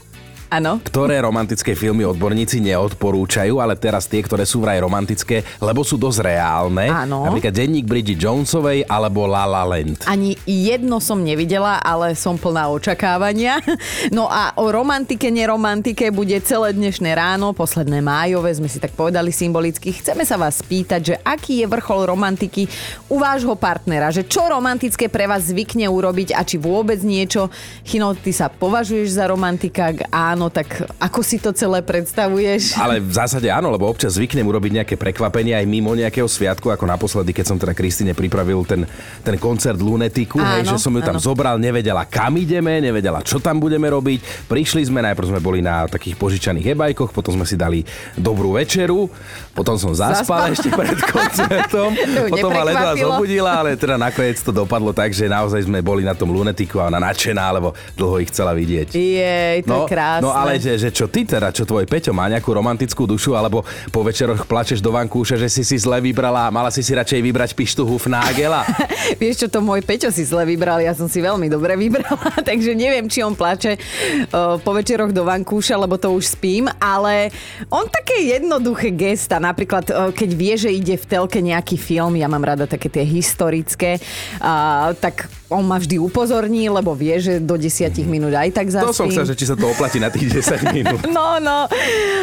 Áno. 0.49 0.81
Ktoré 0.81 1.21
romantické 1.21 1.77
filmy 1.77 2.09
odborníci 2.09 2.65
neodporúčajú, 2.65 3.61
ale 3.61 3.77
teraz 3.77 4.09
tie, 4.09 4.25
ktoré 4.25 4.49
sú 4.49 4.65
vraj 4.65 4.81
romantické, 4.81 5.45
lebo 5.61 5.85
sú 5.85 6.01
dosť 6.01 6.25
reálne. 6.25 6.89
Áno. 6.89 7.29
Napríklad 7.29 7.53
Denník 7.53 7.85
Bridget 7.85 8.17
Jonesovej 8.17 8.89
alebo 8.89 9.29
La 9.29 9.45
La 9.45 9.69
Land. 9.69 10.09
Ani 10.09 10.41
jedno 10.49 11.05
som 11.05 11.21
nevidela, 11.21 11.77
ale 11.85 12.17
som 12.17 12.41
plná 12.41 12.73
očakávania. 12.73 13.61
No 14.09 14.31
a 14.31 14.57
o 14.57 14.73
romantike, 14.73 15.29
neromantike 15.29 16.09
bude 16.15 16.35
celé 16.41 16.73
dnešné 16.73 17.13
ráno, 17.13 17.53
posledné 17.53 18.01
májové, 18.01 18.57
sme 18.57 18.71
si 18.71 18.81
tak 18.81 18.95
povedali 18.97 19.31
symbolicky. 19.35 19.93
Chceme 19.93 20.25
sa 20.25 20.41
vás 20.41 20.65
spýtať, 20.65 21.01
že 21.03 21.15
aký 21.21 21.63
je 21.63 21.67
vrchol 21.69 22.09
romantiky 22.09 22.65
u 23.13 23.21
vášho 23.21 23.53
partnera, 23.55 24.09
že 24.09 24.25
čo 24.25 24.49
romantické 24.49 25.13
pre 25.13 25.29
vás 25.29 25.51
zvykne 25.51 25.87
urobiť 25.91 26.33
a 26.35 26.41
či 26.43 26.57
vôbec 26.57 26.99
niečo. 27.05 27.53
Chino, 27.85 28.17
ty 28.17 28.33
sa 28.33 28.49
považuješ 28.49 29.19
za 29.19 29.29
romantika? 29.29 29.93
Áno, 30.09 30.38
áno, 30.39 30.55
tak 30.55 30.87
ako 31.03 31.21
si 31.27 31.43
to 31.43 31.51
celé 31.51 31.83
predstavuješ? 31.83 32.79
Ale 32.79 33.03
v 33.03 33.11
zásade 33.11 33.51
áno, 33.51 33.75
lebo 33.75 33.91
občas 33.91 34.15
zvyknem 34.15 34.47
urobiť 34.47 34.73
nejaké 34.79 34.95
prekvapenie 34.95 35.59
aj 35.59 35.67
mimo 35.67 35.91
nejakého 35.99 36.31
sviatku, 36.31 36.71
ako 36.71 36.87
naposledy, 36.87 37.35
keď 37.35 37.45
som 37.51 37.59
teda 37.59 37.75
Kristine 37.75 38.15
pripravil 38.15 38.63
ten, 38.63 38.87
ten 39.27 39.35
koncert 39.35 39.83
Lunetiku, 39.83 40.39
áno, 40.39 40.63
hej, 40.63 40.71
že 40.71 40.79
som 40.79 40.95
ju 40.95 41.03
tam 41.03 41.19
áno. 41.19 41.27
zobral, 41.27 41.59
nevedela 41.59 42.07
kam 42.07 42.39
ideme, 42.39 42.79
nevedela 42.79 43.19
čo 43.27 43.43
tam 43.43 43.59
budeme 43.59 43.91
robiť. 43.91 44.47
Prišli 44.47 44.87
sme, 44.87 45.03
najprv 45.03 45.27
sme 45.27 45.41
boli 45.43 45.59
na 45.59 45.91
takých 45.91 46.15
požičaných 46.15 46.79
ebajkoch, 46.79 47.11
potom 47.11 47.35
sme 47.35 47.43
si 47.43 47.59
dali 47.59 47.83
dobrú 48.15 48.55
večeru, 48.55 49.11
potom 49.59 49.75
som 49.75 49.91
zaspal, 49.91 50.47
zaspal. 50.47 50.53
ešte 50.55 50.71
pred 50.71 50.99
koncertom, 51.03 51.91
potom 52.39 52.55
ma 52.55 52.63
ledva 52.63 52.95
zobudila, 52.95 53.59
ale 53.59 53.75
teda 53.75 53.99
nakoniec 53.99 54.39
to 54.39 54.55
dopadlo 54.55 54.95
tak, 54.95 55.11
že 55.11 55.27
naozaj 55.27 55.67
sme 55.67 55.83
boli 55.83 56.07
na 56.07 56.15
tom 56.15 56.31
Lunetiku 56.31 56.79
a 56.79 56.87
ona 56.87 57.03
nadšená, 57.03 57.59
lebo 57.59 57.75
dlho 57.99 58.23
ich 58.23 58.31
chcela 58.31 58.55
vidieť. 58.55 58.95
Jej, 58.95 59.67
to 59.67 59.75
no, 59.75 59.79
je 59.83 59.91
krásne. 59.91 60.28
No 60.28 60.28
No 60.29 60.37
ale 60.37 60.61
že, 60.61 60.77
že 60.77 60.93
čo 60.93 61.09
ty 61.09 61.25
teda, 61.25 61.49
čo 61.49 61.65
tvoj 61.65 61.89
Peťo 61.89 62.13
má 62.13 62.29
nejakú 62.29 62.53
romantickú 62.53 63.09
dušu, 63.09 63.33
alebo 63.33 63.65
po 63.89 64.05
večeroch 64.05 64.45
plačeš 64.45 64.85
do 64.85 64.93
vankúša, 64.93 65.41
že 65.41 65.49
si 65.49 65.65
si 65.65 65.77
zle 65.81 66.05
vybrala 66.05 66.49
a 66.49 66.53
mala 66.53 66.69
si 66.69 66.85
si 66.85 66.93
radšej 66.93 67.21
vybrať 67.25 67.51
pištu 67.57 67.89
Hufnagela? 67.89 68.69
Vieš 69.23 69.45
čo, 69.45 69.49
to 69.49 69.65
môj 69.65 69.81
Peťo 69.81 70.13
si 70.13 70.29
zle 70.29 70.45
vybral, 70.45 70.85
ja 70.85 70.93
som 70.93 71.09
si 71.09 71.25
veľmi 71.25 71.49
dobre 71.49 71.81
vybrala, 71.81 72.41
takže 72.49 72.77
neviem, 72.77 73.09
či 73.09 73.25
on 73.25 73.33
plače 73.33 73.81
uh, 73.81 74.61
po 74.61 74.77
večeroch 74.77 75.17
do 75.17 75.25
vankúša, 75.25 75.81
lebo 75.81 75.97
to 75.97 76.13
už 76.13 76.37
spím, 76.37 76.69
ale 76.77 77.33
on 77.73 77.89
také 77.89 78.29
jednoduché 78.37 78.93
gesta, 78.93 79.41
napríklad 79.41 79.85
uh, 79.89 80.13
keď 80.13 80.31
vie, 80.37 80.55
že 80.61 80.71
ide 80.71 81.01
v 81.01 81.09
telke 81.09 81.41
nejaký 81.41 81.81
film, 81.81 82.21
ja 82.21 82.29
mám 82.29 82.45
rada 82.45 82.69
také 82.69 82.93
tie 82.93 83.05
historické, 83.07 83.97
uh, 84.45 84.93
tak 85.01 85.33
on 85.49 85.65
ma 85.65 85.81
vždy 85.81 85.97
upozorní, 85.97 86.69
lebo 86.69 86.93
vie, 86.93 87.17
že 87.17 87.41
do 87.41 87.57
10 87.57 87.89
minút 88.05 88.37
aj 88.37 88.53
tak 88.53 88.69
zaspím. 88.69 88.93
To 88.93 89.01
som 89.01 89.09
chcel, 89.09 89.29
že 89.33 89.37
či 89.37 89.49
sa 89.49 89.57
to 89.57 89.65
oplatí 89.65 89.97
na 89.97 90.13
tých 90.19 90.43
10 90.43 90.75
minút. 90.75 91.01
No, 91.09 91.39
no. 91.39 91.71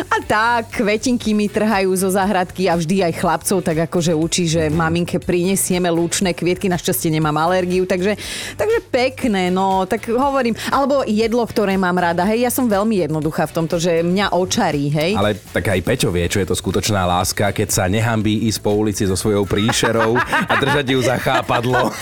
A 0.06 0.18
tak, 0.28 0.84
kvetinky 0.84 1.32
mi 1.32 1.48
trhajú 1.48 1.96
zo 1.96 2.12
záhradky 2.12 2.68
a 2.68 2.75
vždy 2.75 3.08
aj 3.08 3.14
chlapcov 3.18 3.64
tak 3.64 3.88
akože 3.90 4.12
učí, 4.12 4.46
že 4.52 4.68
maminke 4.68 5.18
prinesieme 5.18 5.88
lúčne 5.88 6.36
kvietky, 6.36 6.68
našťastie 6.68 7.10
nemám 7.16 7.36
alergiu, 7.40 7.88
takže, 7.88 8.20
takže 8.60 8.80
pekné, 8.92 9.50
no, 9.50 9.88
tak 9.88 10.12
hovorím. 10.12 10.54
Alebo 10.70 11.08
jedlo, 11.08 11.48
ktoré 11.48 11.80
mám 11.80 11.96
rada, 11.96 12.28
hej, 12.28 12.46
ja 12.46 12.52
som 12.52 12.68
veľmi 12.68 13.08
jednoduchá 13.08 13.48
v 13.50 13.56
tomto, 13.64 13.80
že 13.80 14.04
mňa 14.04 14.36
očarí, 14.36 14.92
hej. 14.92 15.12
Ale 15.16 15.40
tak 15.40 15.72
aj 15.72 15.80
Peťo 15.82 16.12
vie, 16.12 16.28
čo 16.28 16.44
je 16.44 16.48
to 16.52 16.56
skutočná 16.56 17.08
láska, 17.08 17.56
keď 17.56 17.70
sa 17.72 17.84
nehambí 17.88 18.46
ísť 18.52 18.60
po 18.60 18.75
ulici 18.75 19.08
so 19.08 19.16
svojou 19.16 19.48
príšerou 19.48 20.20
a 20.20 20.54
držať 20.60 20.86
ju 20.92 21.00
za 21.00 21.16
chápadlo. 21.18 21.94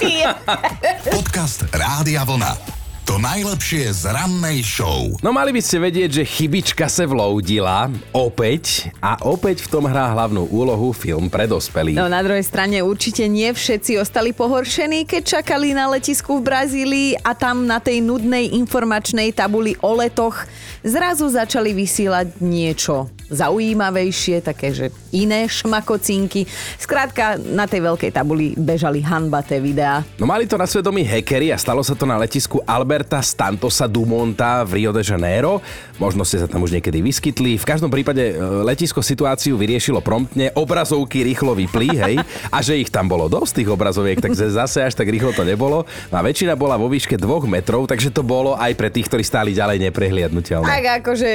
Podcast 1.15 1.67
Rádia 1.69 2.25
Vlna. 2.25 2.82
To 3.03 3.19
najlepšie 3.19 3.91
z 3.91 4.15
rannej 4.15 4.63
show. 4.63 5.11
No 5.19 5.35
mali 5.35 5.51
by 5.51 5.59
ste 5.59 5.75
vedieť, 5.75 6.23
že 6.23 6.23
chybička 6.23 6.87
sa 6.87 7.03
vloudila 7.03 7.91
opäť 8.15 8.87
a 9.03 9.19
opäť 9.27 9.67
v 9.67 9.75
tom 9.75 9.83
hrá 9.91 10.15
hlavnú 10.15 10.47
úlohu 10.47 10.95
film 10.95 11.27
pre 11.27 11.43
dospelých. 11.43 11.99
No 11.99 12.07
na 12.07 12.23
druhej 12.23 12.47
strane 12.47 12.79
určite 12.79 13.27
nie 13.27 13.51
všetci 13.51 13.99
ostali 13.99 14.31
pohoršení, 14.31 15.03
keď 15.03 15.19
čakali 15.43 15.75
na 15.75 15.91
letisku 15.91 16.39
v 16.39 16.47
Brazílii 16.47 17.19
a 17.19 17.35
tam 17.35 17.67
na 17.67 17.83
tej 17.83 17.99
nudnej 17.99 18.55
informačnej 18.55 19.35
tabuli 19.35 19.75
o 19.83 19.99
letoch 19.99 20.47
zrazu 20.79 21.27
začali 21.27 21.75
vysielať 21.75 22.39
niečo 22.39 23.11
zaujímavejšie, 23.27 24.39
také, 24.47 24.71
že 24.71 24.95
iné 25.13 25.45
šmakocinky. 25.45 26.49
Skrátka, 26.81 27.37
na 27.37 27.69
tej 27.69 27.85
veľkej 27.85 28.09
tabuli 28.09 28.57
bežali 28.57 28.99
hanbaté 29.05 29.61
videá. 29.61 30.01
No 30.17 30.25
mali 30.25 30.49
to 30.49 30.57
na 30.57 30.65
svedomí 30.65 31.05
hackery 31.05 31.53
a 31.53 31.57
stalo 31.61 31.85
sa 31.85 31.93
to 31.93 32.09
na 32.09 32.17
letisku 32.17 32.59
Alberta 32.65 33.21
Stantosa 33.21 33.85
Dumonta 33.85 34.65
v 34.65 34.81
Rio 34.81 34.91
de 34.91 35.05
Janeiro. 35.05 35.61
Možno 36.01 36.25
ste 36.25 36.41
sa 36.41 36.49
tam 36.49 36.65
už 36.65 36.73
niekedy 36.73 36.99
vyskytli. 37.05 37.61
V 37.61 37.65
každom 37.69 37.93
prípade 37.93 38.33
e, 38.33 38.33
letisko 38.65 39.05
situáciu 39.05 39.53
vyriešilo 39.53 40.01
promptne, 40.01 40.49
obrazovky 40.57 41.21
rýchlo 41.21 41.53
vyplí, 41.53 41.89
hej, 41.93 42.15
a 42.49 42.57
že 42.65 42.81
ich 42.81 42.89
tam 42.89 43.05
bolo 43.05 43.29
dosť 43.29 43.61
tých 43.61 43.69
obrazoviek, 43.69 44.17
takže 44.17 44.49
zase 44.49 44.81
až 44.81 44.97
tak 44.97 45.05
rýchlo 45.13 45.29
to 45.37 45.45
nebolo. 45.45 45.85
No 46.09 46.15
a 46.17 46.21
väčšina 46.25 46.57
bola 46.57 46.79
vo 46.81 46.89
výške 46.89 47.13
dvoch 47.19 47.45
metrov, 47.45 47.85
takže 47.85 48.09
to 48.09 48.25
bolo 48.25 48.57
aj 48.57 48.73
pre 48.73 48.89
tých, 48.89 49.05
ktorí 49.05 49.21
stáli 49.21 49.51
ďalej 49.53 49.91
neprehliadnutelné. 49.91 50.65
Tak 50.65 50.85
akože 51.05 51.29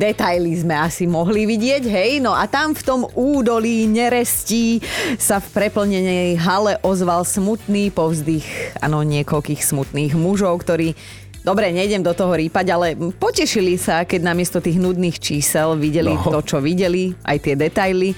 detaily 0.00 0.56
sme 0.56 0.74
asi 0.80 1.04
mohli 1.04 1.44
vidieť, 1.44 1.84
hej, 1.84 2.10
no 2.24 2.32
a 2.32 2.48
tam 2.48 2.72
v 2.72 2.82
tom 2.82 3.00
údolí 3.18 3.90
nerestí 3.90 4.78
sa 5.18 5.42
v 5.42 5.50
preplnenej 5.50 6.38
hale 6.38 6.78
ozval 6.86 7.26
smutný 7.26 7.90
povzdych, 7.90 8.78
ano, 8.78 9.02
niekoľkých 9.02 9.58
smutných 9.58 10.14
mužov, 10.14 10.62
ktorí 10.62 10.94
Dobre, 11.38 11.70
nejdem 11.72 12.04
do 12.04 12.12
toho 12.12 12.34
rýpať, 12.36 12.66
ale 12.76 12.92
potešili 12.98 13.80
sa, 13.80 14.04
keď 14.04 14.20
namiesto 14.20 14.60
tých 14.60 14.76
nudných 14.76 15.16
čísel 15.16 15.80
videli 15.80 16.12
no. 16.12 16.20
to, 16.20 16.44
čo 16.44 16.58
videli, 16.60 17.14
aj 17.24 17.38
tie 17.40 17.54
detaily. 17.56 18.12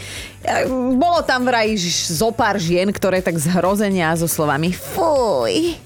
Bolo 0.98 1.22
tam 1.22 1.46
vraj 1.46 1.78
zo 2.10 2.34
pár 2.34 2.58
žien, 2.58 2.90
ktoré 2.90 3.22
tak 3.22 3.38
zhrozenia 3.38 4.16
so 4.18 4.26
slovami 4.26 4.74
fuj, 4.74 5.78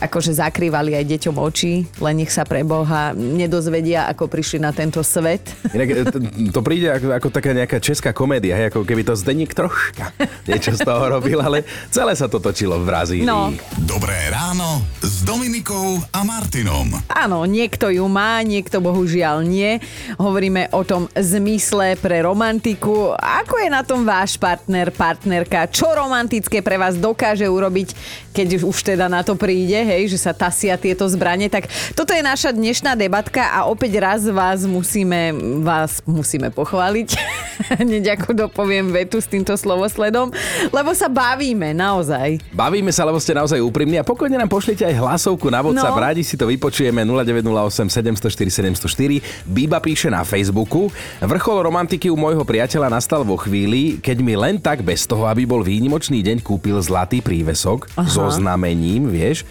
akože 0.00 0.32
zakrývali 0.40 0.96
aj 0.96 1.04
deťom 1.04 1.36
oči, 1.36 1.84
len 2.00 2.14
nech 2.24 2.32
sa 2.32 2.48
pre 2.48 2.64
Boha 2.64 3.12
nedozvedia, 3.12 4.08
ako 4.08 4.26
prišli 4.32 4.58
na 4.64 4.72
tento 4.72 5.04
svet. 5.04 5.44
Inak 5.76 5.88
e, 5.92 6.48
to 6.48 6.60
príde 6.64 6.88
ako, 6.88 7.06
ako 7.20 7.28
taká 7.28 7.52
nejaká 7.52 7.76
česká 7.78 8.16
komédia, 8.16 8.56
hej, 8.56 8.72
ako 8.72 8.88
keby 8.88 9.04
to 9.04 9.12
Zdeník 9.12 9.52
troška 9.52 10.16
niečo 10.48 10.72
z 10.72 10.80
toho 10.82 11.04
robil, 11.12 11.38
ale 11.38 11.68
celé 11.92 12.16
sa 12.16 12.26
to 12.26 12.40
točilo 12.40 12.80
v 12.80 12.84
Brazílii. 12.88 13.28
No. 13.28 13.52
Dobré 13.84 14.16
ráno 14.32 14.80
s 15.04 15.20
Dominikou 15.22 16.00
a 16.10 16.24
Martinom. 16.24 16.96
Áno, 17.12 17.44
niekto 17.44 17.92
ju 17.92 18.08
má, 18.08 18.40
niekto 18.40 18.80
bohužiaľ 18.80 19.44
nie. 19.44 19.78
Hovoríme 20.16 20.72
o 20.72 20.82
tom 20.82 21.06
zmysle 21.12 22.00
pre 22.00 22.24
romantiku. 22.24 23.12
Ako 23.16 23.60
je 23.60 23.68
na 23.68 23.84
tom 23.84 24.08
váš 24.08 24.40
partner, 24.40 24.88
partnerka? 24.94 25.68
Čo 25.68 25.92
romantické 25.92 26.64
pre 26.64 26.80
vás 26.80 26.96
dokáže 26.96 27.44
urobiť, 27.44 27.92
keď 28.32 28.64
už 28.64 28.78
teda 28.80 29.06
na 29.06 29.20
to 29.20 29.36
príde? 29.36 29.89
Hej, 29.90 30.06
že 30.06 30.18
sa 30.22 30.30
tasia 30.30 30.78
tieto 30.78 31.02
zbranie. 31.10 31.50
Tak 31.50 31.66
toto 31.98 32.14
je 32.14 32.22
naša 32.22 32.54
dnešná 32.54 32.94
debatka 32.94 33.42
a 33.50 33.66
opäť 33.66 33.98
raz 33.98 34.22
vás 34.30 34.62
musíme, 34.62 35.34
vás 35.66 35.98
musíme 36.06 36.54
pochváliť. 36.54 37.08
Hneď 37.82 38.16
ako 38.16 38.46
dopoviem 38.46 38.88
vetu 38.94 39.18
s 39.18 39.26
týmto 39.26 39.52
slovosledom, 39.58 40.30
lebo 40.70 40.90
sa 40.94 41.10
bavíme 41.10 41.74
naozaj. 41.74 42.40
Bavíme 42.54 42.94
sa, 42.94 43.04
lebo 43.04 43.18
ste 43.18 43.34
naozaj 43.34 43.58
úprimní 43.60 43.98
a 44.00 44.06
pokojne 44.06 44.38
nám 44.38 44.48
pošlite 44.48 44.86
aj 44.86 44.96
hlasovku 44.96 45.50
na 45.50 45.60
WhatsApp. 45.60 45.96
No. 45.98 46.00
Rádi 46.00 46.22
si 46.24 46.38
to 46.38 46.48
vypočujeme 46.48 47.02
0908 47.04 47.90
704 47.90 48.72
704. 48.78 49.44
Biba 49.44 49.82
píše 49.82 50.08
na 50.08 50.24
Facebooku. 50.24 50.88
Vrchol 51.20 51.66
romantiky 51.66 52.08
u 52.08 52.16
môjho 52.16 52.46
priateľa 52.46 52.88
nastal 52.88 53.26
vo 53.26 53.36
chvíli, 53.36 54.00
keď 54.00 54.16
mi 54.24 54.38
len 54.38 54.56
tak 54.56 54.80
bez 54.80 55.04
toho, 55.04 55.28
aby 55.28 55.44
bol 55.44 55.60
výnimočný 55.60 56.24
deň, 56.24 56.40
kúpil 56.40 56.80
zlatý 56.80 57.20
prívesok 57.20 57.90
Aha. 57.96 58.08
so 58.08 58.24
znamením, 58.32 59.10
vieš, 59.12 59.44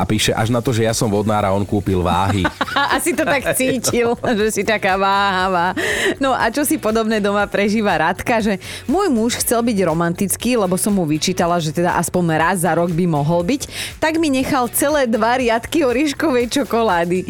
a 0.00 0.08
píše 0.08 0.32
až 0.32 0.48
na 0.48 0.64
to, 0.64 0.72
že 0.72 0.88
ja 0.88 0.96
som 0.96 1.12
vodnár 1.12 1.44
a 1.44 1.52
on 1.52 1.68
kúpil 1.68 2.00
váhy. 2.00 2.40
Asi 2.96 3.12
to 3.12 3.28
tak 3.28 3.52
cítil, 3.52 4.16
že 4.40 4.48
si 4.48 4.62
taká 4.64 4.96
váhavá. 4.96 5.76
No 6.16 6.32
a 6.32 6.48
čo 6.48 6.64
si 6.64 6.80
podobné 6.80 7.20
doma 7.20 7.44
prežíva 7.44 8.00
Radka, 8.00 8.40
že 8.40 8.56
môj 8.88 9.12
muž 9.12 9.44
chcel 9.44 9.60
byť 9.60 9.78
romantický, 9.84 10.56
lebo 10.56 10.80
som 10.80 10.96
mu 10.96 11.04
vyčítala, 11.04 11.60
že 11.60 11.76
teda 11.76 12.00
aspoň 12.00 12.24
raz 12.40 12.64
za 12.64 12.72
rok 12.72 12.88
by 12.96 13.04
mohol 13.04 13.44
byť, 13.44 13.68
tak 14.00 14.16
mi 14.16 14.32
nechal 14.32 14.72
celé 14.72 15.04
dva 15.04 15.36
riadky 15.36 15.84
orieškovej 15.84 16.48
čokolády, 16.48 17.20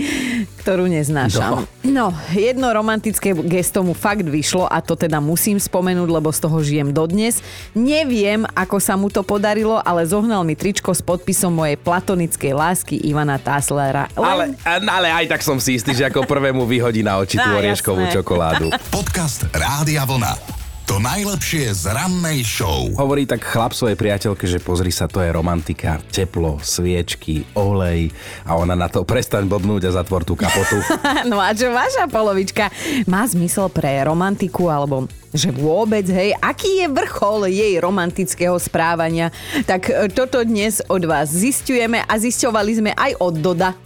ktorú 0.61 0.85
neznášam. 0.87 1.65
No. 1.65 1.89
no, 1.89 2.07
jedno 2.37 2.69
romantické 2.69 3.33
gesto 3.33 3.81
mu 3.81 3.97
fakt 3.97 4.29
vyšlo 4.29 4.69
a 4.69 4.85
to 4.85 4.93
teda 4.95 5.17
musím 5.19 5.57
spomenúť, 5.57 6.09
lebo 6.13 6.29
z 6.29 6.39
toho 6.45 6.61
žijem 6.61 6.93
dodnes. 6.93 7.41
Neviem, 7.73 8.45
ako 8.53 8.77
sa 8.77 8.95
mu 9.01 9.09
to 9.09 9.25
podarilo, 9.25 9.81
ale 9.81 10.05
zohnal 10.05 10.45
mi 10.45 10.53
tričko 10.53 10.93
s 10.93 11.01
podpisom 11.01 11.57
mojej 11.57 11.81
platonickej 11.81 12.53
lásky 12.53 13.01
Ivana 13.09 13.41
Taslera. 13.41 14.13
Len... 14.13 14.55
Ale, 14.61 14.85
ale 14.85 15.09
aj 15.09 15.27
tak 15.33 15.41
som 15.41 15.57
si 15.57 15.81
istý, 15.81 15.97
že 15.97 16.05
ako 16.07 16.29
prvému 16.29 16.69
vyhodí 16.69 17.01
na 17.01 17.17
oči 17.17 17.41
tú 17.41 17.49
orieškovú 17.49 18.13
čokoládu. 18.13 18.69
Podcast 18.93 19.49
Rádia 19.57 20.05
Vlna. 20.05 20.60
To 20.91 20.99
najlepšie 20.99 21.71
z 21.71 21.95
rannej 21.95 22.43
show. 22.43 22.91
Hovorí 22.99 23.23
tak 23.23 23.47
chlap 23.47 23.71
svojej 23.71 23.95
priateľke, 23.95 24.43
že 24.43 24.59
pozri 24.59 24.91
sa, 24.91 25.07
to 25.07 25.23
je 25.23 25.31
romantika. 25.31 26.03
Teplo, 26.11 26.59
sviečky, 26.59 27.47
olej 27.55 28.11
a 28.43 28.59
ona 28.59 28.75
na 28.75 28.91
to 28.91 29.07
prestaň 29.07 29.47
blbnúť 29.47 29.87
a 29.87 29.95
zatvor 29.95 30.27
tú 30.27 30.35
kapotu. 30.35 30.83
no 31.31 31.39
a 31.39 31.55
čo 31.55 31.71
vaša 31.71 32.11
polovička? 32.11 32.75
Má 33.07 33.23
zmysel 33.23 33.71
pre 33.71 34.03
romantiku 34.03 34.67
alebo 34.67 35.07
že 35.31 35.55
vôbec, 35.55 36.11
hej, 36.11 36.35
aký 36.43 36.83
je 36.83 36.87
vrchol 36.91 37.47
jej 37.47 37.79
romantického 37.79 38.59
správania. 38.59 39.31
Tak 39.71 40.11
toto 40.11 40.43
dnes 40.43 40.83
od 40.91 41.07
vás 41.07 41.31
zistujeme 41.31 42.03
a 42.03 42.19
zisťovali 42.19 42.73
sme 42.75 42.91
aj 42.99 43.15
od 43.23 43.35
Doda. 43.39 43.79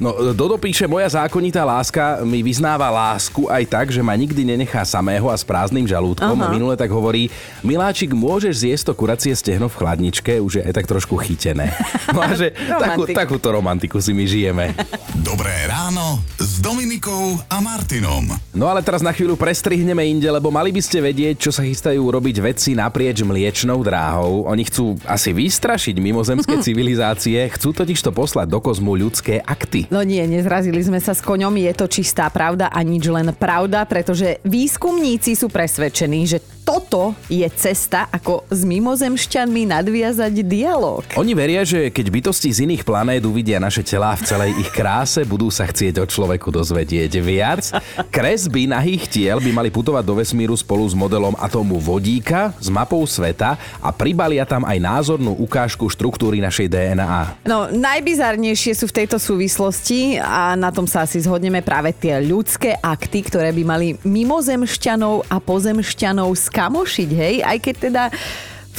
No, 0.00 0.32
Dodo 0.32 0.56
píše, 0.56 0.86
moja 0.86 1.08
zákonitá 1.08 1.64
láska 1.64 2.22
mi 2.24 2.40
vyznáva 2.44 2.88
lásku 2.88 3.48
aj 3.48 3.64
tak, 3.68 3.86
že 3.92 4.00
ma 4.04 4.16
nikdy 4.16 4.44
nenechá 4.44 4.84
samého 4.84 5.28
a 5.28 5.36
s 5.36 5.44
prázdnym 5.44 5.84
žalúdkom. 5.84 6.36
Aha. 6.40 6.52
Minule 6.52 6.76
tak 6.76 6.92
hovorí, 6.92 7.28
miláčik, 7.64 8.12
môžeš 8.12 8.64
zjesť 8.64 8.84
to 8.90 8.92
kuracie 8.96 9.32
stehno 9.36 9.68
v 9.68 9.76
chladničke, 9.76 10.40
už 10.40 10.60
je 10.60 10.62
aj 10.64 10.74
tak 10.76 10.86
trošku 10.88 11.16
chytené. 11.20 11.72
No 12.10 12.26
a 12.26 12.34
že 12.34 12.50
takú, 12.66 13.06
takúto 13.06 13.54
romantiku 13.54 14.02
si 14.02 14.10
my 14.10 14.26
žijeme. 14.26 14.74
Dobré 15.22 15.52
ráno 15.70 16.18
s 16.42 16.58
Dominikou 16.58 17.38
a 17.46 17.62
Martinom. 17.62 18.26
No 18.50 18.66
ale 18.66 18.82
teraz 18.82 18.98
na 18.98 19.14
chvíľu 19.14 19.38
prestrihneme 19.38 20.02
inde, 20.10 20.26
lebo 20.26 20.50
mali 20.50 20.74
by 20.74 20.82
ste 20.82 20.98
vedieť, 20.98 21.38
čo 21.38 21.50
sa 21.54 21.62
chystajú 21.62 22.02
robiť 22.02 22.42
vedci 22.42 22.74
naprieč 22.74 23.22
mliečnou 23.22 23.78
dráhou. 23.86 24.42
Oni 24.50 24.66
chcú 24.66 24.98
asi 25.06 25.30
vystrašiť 25.30 26.02
mimozemské 26.02 26.58
civilizácie, 26.66 27.46
chcú 27.54 27.70
totiž 27.70 28.02
to 28.02 28.10
poslať 28.10 28.50
do 28.50 28.58
kozmu 28.58 28.98
ľudské 28.98 29.38
akty. 29.38 29.69
No 29.94 30.02
nie, 30.02 30.26
nezrazili 30.26 30.82
sme 30.82 30.98
sa 30.98 31.14
s 31.14 31.22
koňom, 31.22 31.54
je 31.54 31.72
to 31.78 31.86
čistá 31.86 32.26
pravda 32.28 32.74
a 32.74 32.82
nič 32.82 33.06
len 33.06 33.30
pravda, 33.30 33.86
pretože 33.86 34.42
výskumníci 34.42 35.38
sú 35.38 35.46
presvedčení, 35.46 36.26
že 36.26 36.42
toto 36.66 36.79
toto 36.90 37.14
je 37.30 37.46
cesta, 37.54 38.10
ako 38.10 38.42
s 38.50 38.66
mimozemšťanmi 38.66 39.62
nadviazať 39.70 40.42
dialog. 40.42 41.06
Oni 41.14 41.38
veria, 41.38 41.62
že 41.62 41.86
keď 41.86 42.06
bytosti 42.10 42.50
z 42.50 42.66
iných 42.66 42.82
planét 42.82 43.22
uvidia 43.22 43.62
naše 43.62 43.86
telá 43.86 44.18
v 44.18 44.26
celej 44.26 44.50
ich 44.58 44.74
kráse, 44.74 45.22
budú 45.22 45.54
sa 45.54 45.70
chcieť 45.70 46.02
o 46.02 46.06
človeku 46.10 46.50
dozvedieť 46.50 47.22
viac. 47.22 47.70
Kresby 48.10 48.66
nahých 48.66 49.06
tiel 49.06 49.38
by 49.38 49.54
mali 49.54 49.70
putovať 49.70 50.02
do 50.02 50.18
vesmíru 50.18 50.58
spolu 50.58 50.82
s 50.82 50.98
modelom 50.98 51.38
atómu 51.38 51.78
vodíka, 51.78 52.50
s 52.58 52.66
mapou 52.66 53.06
sveta 53.06 53.54
a 53.78 53.94
pribalia 53.94 54.42
tam 54.42 54.66
aj 54.66 54.82
názornú 54.82 55.38
ukážku 55.38 55.86
štruktúry 55.86 56.42
našej 56.42 56.66
DNA. 56.66 57.46
No, 57.46 57.70
najbizarnejšie 57.70 58.74
sú 58.74 58.90
v 58.90 59.06
tejto 59.06 59.22
súvislosti 59.22 60.18
a 60.18 60.58
na 60.58 60.74
tom 60.74 60.90
sa 60.90 61.06
asi 61.06 61.22
zhodneme 61.22 61.62
práve 61.62 61.94
tie 61.94 62.18
ľudské 62.18 62.74
akty, 62.74 63.30
ktoré 63.30 63.54
by 63.54 63.62
mali 63.62 63.94
mimozemšťanov 64.02 65.30
a 65.30 65.38
pozemšťanov 65.38 66.34
skamošiť, 66.80 67.10
hej? 67.12 67.34
Aj 67.44 67.58
keď 67.60 67.74
teda 67.76 68.02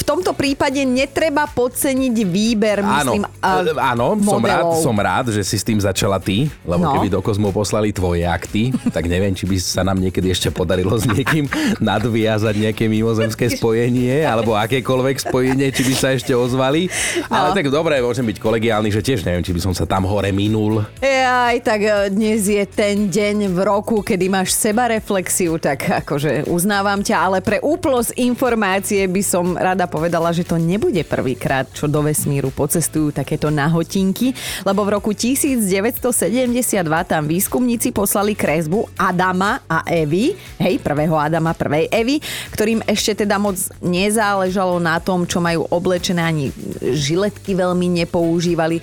v 0.02 0.04
tomto 0.04 0.34
prípade 0.34 0.82
netreba 0.82 1.46
podceniť 1.46 2.16
výber, 2.26 2.82
myslím, 2.82 3.22
áno, 3.38 3.70
áno 3.78 4.06
som, 4.18 4.42
rád, 4.42 4.66
som 4.82 4.96
rád, 4.98 5.30
že 5.30 5.46
si 5.46 5.54
s 5.54 5.62
tým 5.62 5.78
začala 5.78 6.18
ty, 6.18 6.50
lebo 6.66 6.90
no. 6.90 6.98
keby 6.98 7.06
do 7.06 7.22
kozmu 7.22 7.54
poslali 7.54 7.94
tvoje 7.94 8.26
akty, 8.26 8.74
tak 8.90 9.06
neviem, 9.06 9.30
či 9.30 9.46
by 9.46 9.56
sa 9.62 9.86
nám 9.86 10.02
niekedy 10.02 10.34
ešte 10.34 10.50
podarilo 10.50 10.98
s 10.98 11.06
niekým 11.06 11.46
nadviazať 11.78 12.54
nejaké 12.58 12.90
mimozemské 12.90 13.46
spojenie, 13.54 14.26
alebo 14.26 14.58
akékoľvek 14.58 15.30
spojenie, 15.30 15.70
či 15.70 15.86
by 15.86 15.94
sa 15.94 16.08
ešte 16.10 16.34
ozvali. 16.34 16.90
No. 17.30 17.38
Ale 17.38 17.48
tak 17.54 17.70
dobre, 17.70 18.02
môžem 18.02 18.26
byť 18.26 18.42
kolegiálny, 18.42 18.90
že 18.90 19.06
tiež 19.06 19.22
neviem, 19.22 19.46
či 19.46 19.54
by 19.54 19.62
som 19.62 19.70
sa 19.70 19.86
tam 19.86 20.02
hore 20.02 20.34
minul. 20.34 20.82
Aj 21.22 21.54
tak 21.62 21.84
e, 21.84 22.10
dnes 22.10 22.48
je 22.48 22.64
ten 22.64 23.06
deň 23.06 23.52
v 23.52 23.58
roku, 23.62 24.00
kedy 24.02 24.26
máš 24.26 24.56
seba 24.56 24.88
reflexiu, 24.88 25.60
tak 25.60 26.02
akože 26.02 26.50
uznávam 26.50 27.04
ťa, 27.04 27.16
ale 27.20 27.38
pre 27.44 27.62
úplnosť 27.62 28.18
informácie 28.18 29.04
by 29.06 29.22
som 29.22 29.54
rada 29.54 29.84
povedala, 29.92 30.32
že 30.32 30.48
to 30.48 30.56
nebude 30.56 31.04
prvýkrát, 31.04 31.68
čo 31.68 31.84
do 31.84 32.00
vesmíru 32.00 32.48
pocestujú 32.48 33.12
takéto 33.12 33.52
nahotinky, 33.52 34.32
lebo 34.64 34.88
v 34.88 34.96
roku 34.96 35.12
1972 35.12 36.08
tam 37.04 37.28
výskumníci 37.28 37.92
poslali 37.92 38.32
kresbu 38.32 38.88
Adama 38.96 39.60
a 39.68 39.84
Evy, 39.84 40.32
hej, 40.56 40.80
prvého 40.80 41.20
Adama, 41.20 41.52
prvej 41.52 41.92
Evy, 41.92 42.24
ktorým 42.56 42.80
ešte 42.88 43.28
teda 43.28 43.36
moc 43.36 43.60
nezáležalo 43.84 44.80
na 44.80 44.96
tom, 44.96 45.28
čo 45.28 45.44
majú 45.44 45.68
oblečené, 45.68 46.24
ani 46.24 46.48
žiletky 46.80 47.52
veľmi 47.52 48.00
nepoužívali. 48.00 48.80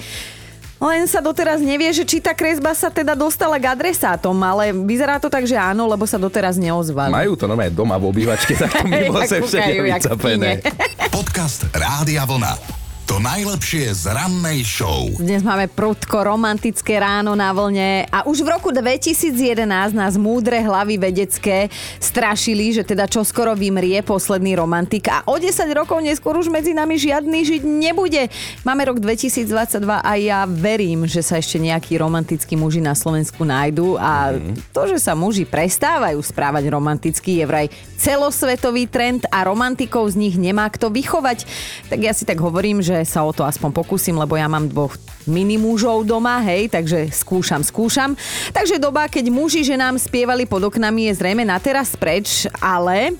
Len 0.79 1.03
sa 1.11 1.19
doteraz 1.19 1.59
nevie, 1.59 1.91
že 1.91 2.07
či 2.07 2.23
tá 2.23 2.31
kresba 2.31 2.71
sa 2.71 2.87
teda 2.87 3.11
dostala 3.11 3.59
k 3.59 3.67
adresátom, 3.75 4.31
ale 4.39 4.71
vyzerá 4.71 5.19
to 5.19 5.27
tak, 5.27 5.43
že 5.43 5.59
áno, 5.59 5.83
lebo 5.83 6.07
sa 6.07 6.15
doteraz 6.15 6.55
neozvali. 6.55 7.11
Majú 7.11 7.35
to 7.35 7.51
normálne 7.51 7.75
doma 7.75 7.99
v 7.99 8.07
obývačke, 8.07 8.55
tak 8.55 8.71
to 8.71 8.87
mimo 8.91 9.19
sa 9.27 9.43
ešte 9.43 9.59
Podcast 11.15 11.67
Rádia 11.75 12.23
Vlna. 12.23 12.88
To 13.09 13.17
najlepšie 13.17 13.89
z 13.89 14.13
rannej 14.13 14.61
show. 14.61 15.09
Dnes 15.17 15.41
máme 15.41 15.65
prudko 15.65 16.21
romantické 16.21 17.01
ráno 17.01 17.33
na 17.33 17.49
vlne 17.49 18.05
a 18.05 18.21
už 18.29 18.45
v 18.45 18.53
roku 18.53 18.69
2011 18.69 19.65
nás 19.97 20.13
múdre 20.13 20.61
hlavy 20.61 21.01
vedecké 21.01 21.73
strašili, 21.97 22.69
že 22.69 22.85
teda 22.85 23.09
čo 23.09 23.25
skoro 23.25 23.57
vymrie 23.57 23.97
posledný 24.05 24.53
romantik 24.53 25.09
a 25.09 25.25
o 25.25 25.41
10 25.41 25.57
rokov 25.73 26.05
neskôr 26.05 26.37
už 26.37 26.53
medzi 26.53 26.77
nami 26.77 27.01
žiadny 27.01 27.49
žiť 27.49 27.61
nebude. 27.65 28.29
Máme 28.61 28.85
rok 28.85 29.01
2022 29.01 29.49
a 29.89 30.11
ja 30.21 30.45
verím, 30.45 31.09
že 31.09 31.25
sa 31.25 31.41
ešte 31.41 31.57
nejakí 31.57 31.97
romantickí 31.97 32.53
muži 32.53 32.77
na 32.77 32.93
Slovensku 32.93 33.41
nájdú 33.41 33.97
a 33.97 34.37
mm. 34.37 34.69
to, 34.69 34.85
že 34.85 35.01
sa 35.01 35.17
muži 35.17 35.49
prestávajú 35.49 36.21
správať 36.21 36.69
romanticky 36.69 37.41
je 37.41 37.45
vraj 37.49 37.73
celosvetový 37.97 38.85
trend 38.85 39.25
a 39.33 39.41
romantikov 39.49 40.13
z 40.13 40.29
nich 40.29 40.37
nemá 40.37 40.69
kto 40.69 40.93
vychovať. 40.93 41.49
Tak 41.89 41.99
ja 42.05 42.13
si 42.13 42.21
tak 42.21 42.37
hovorím, 42.37 42.85
že 42.85 42.98
sa 43.05 43.23
o 43.23 43.31
to 43.31 43.43
aspoň 43.43 43.69
pokúsim, 43.71 44.15
lebo 44.15 44.39
ja 44.39 44.47
mám 44.47 44.67
dvoch 44.67 44.95
mini 45.29 45.59
mužov 45.59 46.07
doma, 46.07 46.41
hej, 46.41 46.71
takže 46.71 47.11
skúšam, 47.13 47.61
skúšam. 47.61 48.17
Takže 48.55 48.81
doba, 48.81 49.05
keď 49.05 49.29
muži, 49.29 49.61
že 49.61 49.77
nám 49.77 50.01
spievali 50.01 50.49
pod 50.49 50.71
oknami 50.71 51.11
je 51.11 51.19
zrejme 51.19 51.43
na 51.45 51.61
teraz 51.61 51.93
preč, 51.93 52.49
ale 52.57 53.13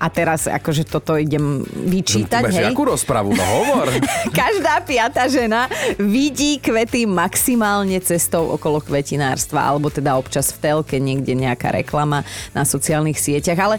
a 0.00 0.08
teraz 0.08 0.48
akože 0.48 0.88
toto 0.88 1.12
idem 1.20 1.60
vyčítať. 1.68 2.48
Hej. 2.48 2.72
akú 2.72 2.88
rozpravu? 2.88 3.36
No 3.36 3.44
hovor. 3.44 3.92
Každá 4.32 4.80
piata 4.80 5.28
žena 5.28 5.68
vidí 6.00 6.56
kvety 6.56 7.04
maximálne 7.04 8.00
cestou 8.00 8.56
okolo 8.56 8.80
kvetinárstva, 8.80 9.60
alebo 9.60 9.92
teda 9.92 10.16
občas 10.16 10.56
v 10.56 10.64
telke 10.64 10.96
niekde 10.96 11.36
nejaká 11.36 11.76
reklama 11.76 12.24
na 12.56 12.64
sociálnych 12.64 13.20
sieťach, 13.20 13.60
ale 13.60 13.76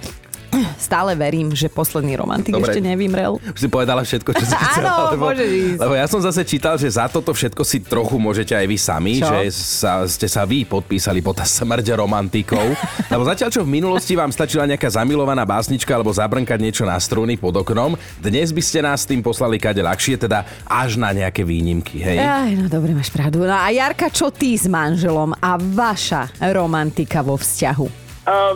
stále 0.76 1.16
verím, 1.16 1.56
že 1.56 1.72
posledný 1.72 2.20
romantik 2.20 2.52
Dobre. 2.52 2.72
ešte 2.72 2.82
nevymrel. 2.84 3.40
Už 3.40 3.60
si 3.60 3.70
povedala 3.72 4.04
všetko, 4.04 4.30
čo 4.36 4.44
si 4.44 4.56
chcela. 4.72 4.90
Áno, 4.90 5.16
lebo, 5.16 5.26
ísť. 5.32 5.80
lebo 5.80 5.94
ja 5.96 6.06
som 6.10 6.20
zase 6.20 6.44
čítal, 6.44 6.76
že 6.76 6.92
za 6.92 7.08
toto 7.08 7.32
všetko 7.32 7.62
si 7.64 7.80
trochu 7.84 8.20
môžete 8.20 8.52
aj 8.52 8.66
vy 8.68 8.78
sami, 8.78 9.14
čo? 9.22 9.28
že 9.28 9.50
sa, 9.54 10.04
ste 10.06 10.28
sa 10.28 10.44
vy 10.44 10.68
podpísali 10.68 11.24
po 11.24 11.32
tá 11.32 11.48
smrť 11.48 11.96
romantikov. 11.96 12.76
lebo 13.14 13.24
zatiaľ, 13.24 13.50
čo 13.54 13.62
v 13.64 13.72
minulosti 13.72 14.14
vám 14.18 14.34
stačila 14.34 14.68
nejaká 14.68 14.92
zamilovaná 14.92 15.48
básnička 15.48 15.96
alebo 15.96 16.12
zabrnkať 16.12 16.60
niečo 16.60 16.84
na 16.84 17.00
struny 17.00 17.40
pod 17.40 17.56
oknom, 17.56 17.96
dnes 18.20 18.52
by 18.52 18.62
ste 18.62 18.80
nás 18.84 19.08
tým 19.08 19.24
poslali 19.24 19.62
kade 19.62 19.80
ľahšie, 19.80 20.20
teda 20.20 20.44
až 20.68 21.00
na 21.00 21.16
nejaké 21.16 21.48
výnimky, 21.48 22.04
hej? 22.04 22.20
Aj, 22.20 22.52
no 22.52 22.68
dobre, 22.68 22.92
máš 22.92 23.14
pravdu. 23.14 23.44
No 23.44 23.56
a 23.56 23.72
Jarka, 23.72 24.12
čo 24.12 24.30
ty 24.34 24.58
s 24.58 24.68
manželom 24.68 25.32
a 25.40 25.56
vaša 25.56 26.28
romantika 26.52 27.24
vo 27.24 27.40
vzťahu? 27.40 28.01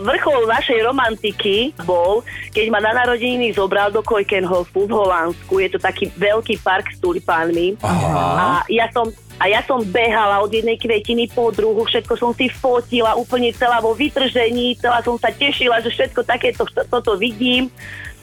Vrchol 0.02 0.46
našej 0.46 0.78
romantiky 0.86 1.74
bol, 1.82 2.22
keď 2.54 2.66
ma 2.70 2.78
na 2.78 2.94
narodeniny 2.94 3.50
zobral 3.54 3.90
do 3.90 4.02
Kojkenhofu 4.02 4.86
v 4.86 4.92
Holandsku. 4.94 5.58
Je 5.58 5.74
to 5.74 5.78
taký 5.82 6.10
veľký 6.14 6.62
park 6.62 6.94
s 6.94 6.98
tulipánmi. 7.02 7.74
A 7.82 8.62
ja 8.70 8.86
som 8.94 9.10
a 9.36 9.52
ja 9.52 9.60
som 9.68 9.84
behala 9.84 10.40
od 10.40 10.48
jednej 10.48 10.80
kvetiny 10.80 11.28
po 11.28 11.52
druhu, 11.52 11.84
všetko 11.84 12.16
som 12.16 12.32
si 12.32 12.48
fotila, 12.48 13.20
úplne 13.20 13.52
celá 13.52 13.84
vo 13.84 13.92
vytržení, 13.92 14.80
celá 14.80 15.04
som 15.04 15.20
sa 15.20 15.28
tešila, 15.28 15.84
že 15.84 15.92
všetko 15.92 16.24
takéto 16.24 16.64
toto 16.88 17.20
vidím. 17.20 17.68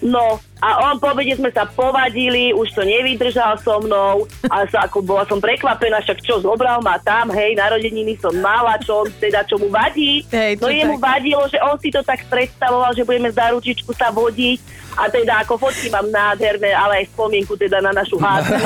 No 0.01 0.41
a 0.61 0.91
on 0.91 0.95
po 1.01 1.11
sme 1.11 1.51
sa 1.51 1.67
povadili, 1.67 2.55
už 2.55 2.71
to 2.71 2.85
nevydržal 2.85 3.59
so 3.59 3.83
mnou 3.83 4.29
a 4.47 4.63
sa, 4.69 4.87
ako 4.87 5.03
bola 5.03 5.27
som 5.27 5.41
prekvapená, 5.41 5.99
však 5.99 6.23
čo 6.23 6.39
zobral 6.39 6.79
ma 6.79 6.95
tam, 7.01 7.33
hej, 7.35 7.57
narodeniny 7.57 8.15
som 8.21 8.31
mala, 8.39 8.79
čo 8.79 9.03
on 9.03 9.07
teda, 9.19 9.43
čo 9.43 9.59
mu 9.59 9.67
vadí. 9.67 10.23
Hej, 10.31 10.61
no 10.63 10.71
jemu 10.71 10.95
tak. 10.99 11.03
vadilo, 11.03 11.43
že 11.51 11.59
on 11.59 11.75
si 11.81 11.91
to 11.91 11.99
tak 12.05 12.23
predstavoval, 12.31 12.95
že 12.95 13.03
budeme 13.03 13.27
za 13.33 13.51
ručičku 13.51 13.91
sa 13.91 14.13
vodiť 14.13 14.83
a 14.93 15.09
teda 15.09 15.41
ako 15.41 15.57
fotky 15.57 15.89
mám 15.89 16.05
nádherné, 16.13 16.69
ale 16.73 17.01
aj 17.01 17.05
spomienku 17.17 17.57
teda 17.57 17.81
na 17.81 17.91
našu 17.91 18.21
hádku. 18.21 18.53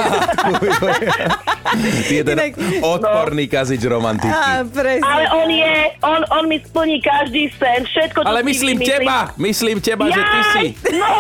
Jeden 2.08 2.40
Inak, 2.40 2.56
odporný 2.80 3.44
no. 3.48 3.52
kazič 3.52 3.84
romantiky. 3.84 4.32
Á, 4.32 4.64
ale 5.04 5.24
on 5.36 5.50
je, 5.52 5.76
on, 6.00 6.22
on 6.32 6.44
mi 6.48 6.64
splní 6.64 7.04
každý 7.04 7.52
sen, 7.60 7.84
všetko, 7.84 8.24
Ale 8.24 8.44
myslím 8.44 8.80
myslím 8.80 8.88
teba, 8.88 9.18
myslím 9.38 9.78
teba, 9.84 10.04
Jaj, 10.08 10.16
že 10.16 10.22
ty 10.24 10.40
si. 10.52 10.66
No, 10.96 11.12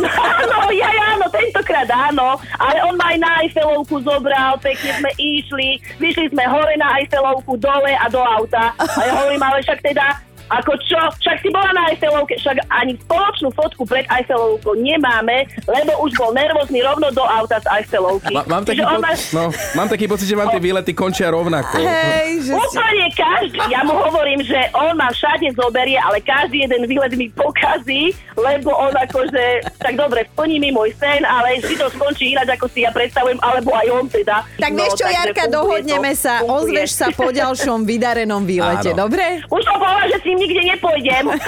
no, 0.00 0.08
no, 0.50 0.58
ja, 0.74 0.90
áno, 1.14 1.26
tentokrát 1.30 1.88
áno, 1.90 2.38
ale 2.58 2.78
on 2.86 2.94
ma 2.98 3.14
aj 3.14 3.18
na 3.18 3.30
Eiffelovku 3.44 4.02
zobral, 4.02 4.58
pekne 4.60 4.90
sme 5.00 5.10
išli, 5.18 5.80
vyšli 5.98 6.30
sme 6.32 6.44
hore 6.46 6.74
na 6.78 7.00
Eiffelovku, 7.00 7.58
dole 7.58 7.92
a 7.94 8.06
do 8.10 8.20
auta. 8.22 8.74
A 8.78 9.00
ja 9.04 9.12
hovorím, 9.14 9.42
ale 9.42 9.58
však 9.62 9.80
teda 9.82 10.06
ako 10.52 10.72
čo? 10.84 11.00
Však 11.24 11.40
si 11.40 11.48
bola 11.48 11.72
na 11.72 11.82
Eiffelovke, 11.92 12.36
však 12.36 12.56
ani 12.68 12.96
spoločnú 13.00 13.48
fotku 13.56 13.88
pred 13.88 14.04
Eiffelovkou 14.12 14.76
nemáme, 14.76 15.48
lebo 15.64 16.04
už 16.04 16.12
bol 16.20 16.36
nervózny 16.36 16.84
rovno 16.84 17.08
do 17.10 17.24
auta 17.24 17.56
z 17.64 17.66
Eiffelovky. 17.80 18.34
Ma, 18.34 18.44
mám, 18.44 18.62
taký 18.68 18.84
po- 18.84 19.00
má... 19.00 19.12
no, 19.32 19.42
mám 19.72 19.88
taký 19.88 20.04
pocit, 20.04 20.28
že 20.28 20.36
vám 20.36 20.52
tie 20.52 20.60
výlety 20.60 20.92
končia 20.92 21.32
rovnako. 21.32 21.80
Hej, 21.80 22.50
že 22.50 22.52
Úplne 22.52 23.06
si... 23.08 23.16
každý. 23.16 23.58
Ja 23.72 23.80
mu 23.88 23.96
hovorím, 23.96 24.44
že 24.44 24.68
on 24.76 24.92
ma 25.00 25.08
všade 25.08 25.48
zoberie, 25.56 25.96
ale 25.96 26.20
každý 26.20 26.68
jeden 26.68 26.84
výlet 26.84 27.16
mi 27.16 27.32
pokazí, 27.32 28.12
lebo 28.36 28.74
on 28.76 28.92
akože, 28.92 29.64
tak 29.80 29.96
dobre, 29.96 30.28
splní 30.36 30.60
mi 30.60 30.70
môj 30.74 30.92
sen, 31.00 31.24
ale 31.24 31.62
vždy 31.64 31.74
to 31.80 31.88
skončí 31.94 32.36
ináč, 32.36 32.52
ako 32.52 32.68
si 32.68 32.84
ja 32.84 32.92
predstavujem, 32.92 33.40
alebo 33.40 33.72
aj 33.72 33.86
on 33.90 34.04
teda. 34.10 34.44
Tak 34.60 34.70
no, 34.74 34.78
vieš 34.82 34.92
čo, 35.00 35.06
Jarka, 35.08 35.44
dohodneme 35.48 36.12
to, 36.12 36.20
sa, 36.20 36.34
funguje. 36.44 36.84
ozveš 36.84 36.90
sa 36.92 37.08
po 37.14 37.32
ďalšom 37.32 37.86
vydarenom 37.88 38.42
výlete, 38.44 38.92
Áno. 38.92 39.08
dobre? 39.08 39.40
Už 39.48 39.62
som 39.64 39.80
povedala, 39.80 40.04
že 40.10 40.18
si 40.20 40.33
ním 40.34 40.50
nikde 40.50 40.62
nepôjdem. 40.74 41.24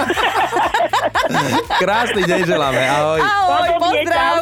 Krásny 1.82 2.22
deň 2.22 2.40
želáme, 2.46 2.82
ahoj. 2.86 3.20
Ahoj, 3.20 3.68
pozdrav. 3.82 4.34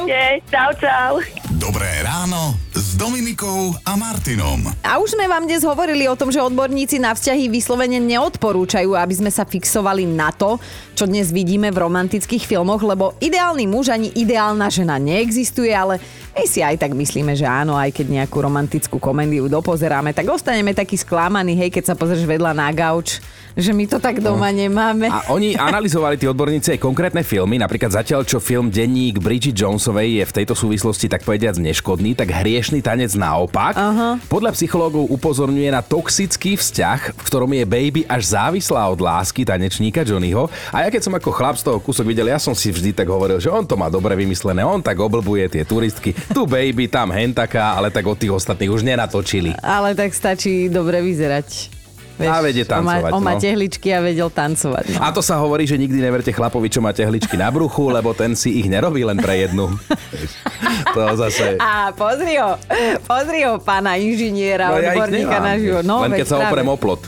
Čau, 0.52 0.70
čau. 0.80 1.12
Dobré 1.56 1.88
ráno 2.04 2.63
s 2.94 3.02
Dominikou 3.02 3.74
a 3.82 3.98
Martinom. 3.98 4.70
A 4.86 5.02
už 5.02 5.18
sme 5.18 5.26
vám 5.26 5.50
dnes 5.50 5.66
hovorili 5.66 6.06
o 6.06 6.14
tom, 6.14 6.30
že 6.30 6.38
odborníci 6.38 7.02
na 7.02 7.10
vzťahy 7.10 7.50
vyslovene 7.50 7.98
neodporúčajú, 7.98 8.94
aby 8.94 9.14
sme 9.18 9.34
sa 9.34 9.42
fixovali 9.42 10.06
na 10.06 10.30
to, 10.30 10.62
čo 10.94 11.10
dnes 11.10 11.34
vidíme 11.34 11.74
v 11.74 11.82
romantických 11.82 12.46
filmoch, 12.46 12.86
lebo 12.86 13.18
ideálny 13.18 13.66
muž 13.66 13.90
ani 13.90 14.14
ideálna 14.14 14.70
žena 14.70 15.02
neexistuje, 15.02 15.74
ale 15.74 15.98
my 16.38 16.46
si 16.46 16.62
aj 16.62 16.86
tak 16.86 16.94
myslíme, 16.94 17.34
že 17.34 17.50
áno, 17.50 17.74
aj 17.74 17.90
keď 17.90 18.22
nejakú 18.22 18.38
romantickú 18.38 19.02
komédiu 19.02 19.50
dopozeráme, 19.50 20.14
tak 20.14 20.30
ostaneme 20.30 20.70
taký 20.70 20.94
sklamaní, 20.94 21.58
hej, 21.58 21.74
keď 21.74 21.90
sa 21.90 21.98
pozrieš 21.98 22.30
vedľa 22.30 22.54
na 22.54 22.70
gauč 22.70 23.18
že 23.54 23.70
my 23.70 23.86
to 23.86 24.02
tak 24.02 24.18
doma 24.18 24.50
no. 24.50 24.58
nemáme. 24.66 25.06
A 25.06 25.30
oni 25.30 25.54
analyzovali 25.54 26.18
tí 26.18 26.26
odborníci 26.26 26.74
aj 26.74 26.82
konkrétne 26.82 27.22
filmy, 27.22 27.58
napríklad 27.62 27.94
zatiaľ, 27.94 28.26
čo 28.26 28.42
film 28.42 28.68
Denník 28.68 29.22
Bridget 29.22 29.54
Jonesovej 29.54 30.22
je 30.22 30.24
v 30.26 30.36
tejto 30.42 30.54
súvislosti 30.58 31.06
tak 31.06 31.22
povediac 31.22 31.54
neškodný, 31.62 32.18
tak 32.18 32.34
hriešný 32.34 32.82
tanec 32.84 33.16
naopak. 33.16 33.72
Uh-huh. 33.72 34.20
Podľa 34.28 34.52
psychológov 34.52 35.08
upozorňuje 35.08 35.72
na 35.72 35.80
toxický 35.80 36.60
vzťah, 36.60 37.16
v 37.16 37.22
ktorom 37.24 37.48
je 37.56 37.64
baby 37.64 38.02
až 38.04 38.36
závislá 38.36 38.84
od 38.92 39.00
lásky 39.00 39.48
tanečníka 39.48 40.04
Johnnyho. 40.04 40.52
A 40.68 40.84
ja 40.84 40.88
keď 40.92 41.08
som 41.08 41.16
ako 41.16 41.32
chlap 41.32 41.56
z 41.56 41.64
toho 41.64 41.80
kúsok 41.80 42.04
videl, 42.04 42.28
ja 42.28 42.36
som 42.36 42.52
si 42.52 42.68
vždy 42.68 42.92
tak 42.92 43.08
hovoril, 43.08 43.40
že 43.40 43.48
on 43.48 43.64
to 43.64 43.80
má 43.80 43.88
dobre 43.88 44.12
vymyslené, 44.12 44.60
on 44.60 44.84
tak 44.84 45.00
oblbuje 45.00 45.48
tie 45.48 45.64
turistky, 45.64 46.12
tu 46.36 46.44
baby, 46.44 46.84
tam 46.92 47.08
hentaká, 47.08 47.72
ale 47.72 47.88
tak 47.88 48.04
od 48.04 48.20
tých 48.20 48.36
ostatných 48.36 48.68
už 48.68 48.84
nenatočili. 48.84 49.56
Ale 49.64 49.96
tak 49.96 50.12
stačí 50.12 50.68
dobre 50.68 51.00
vyzerať. 51.00 51.74
Vieš, 52.14 52.30
a 52.30 52.38
vedie 52.46 52.62
tancovať. 52.62 53.10
On 53.10 53.18
má, 53.18 53.34
no. 53.34 53.42
tehličky 53.42 53.90
a 53.90 53.98
vedel 53.98 54.30
tancovať. 54.30 54.94
No. 54.94 55.02
A 55.02 55.10
to 55.10 55.18
sa 55.18 55.34
hovorí, 55.42 55.66
že 55.66 55.74
nikdy 55.74 55.98
neverte 55.98 56.30
chlapovi, 56.30 56.70
čo 56.70 56.78
má 56.78 56.94
tehličky 56.94 57.34
na 57.34 57.50
bruchu, 57.50 57.90
lebo 57.90 58.14
ten 58.14 58.38
si 58.38 58.62
ich 58.62 58.70
nerobí 58.70 59.02
len 59.02 59.18
pre 59.18 59.42
jednu. 59.42 59.74
to 60.94 61.00
zase... 61.16 61.56
A 61.60 61.92
pozri 61.94 62.38
ho, 62.38 62.56
pozri 63.04 63.44
ho, 63.44 63.60
pána 63.60 63.96
inžiniera, 64.00 64.72
no, 64.72 64.80
odborníka 64.80 65.38
ja 65.38 65.40
na 65.42 65.54
život. 65.58 65.84
No, 65.86 66.02
len 66.04 66.12
keď 66.16 66.26
sa 66.26 66.36
oprem 66.44 66.68
o 66.68 66.76
plot. 66.76 67.02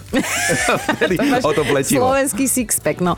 o 1.49 1.51
to 1.53 1.63
pletivo. 1.65 2.01
Slovenský 2.07 2.45
sixpack, 2.47 2.99
no. 3.03 3.17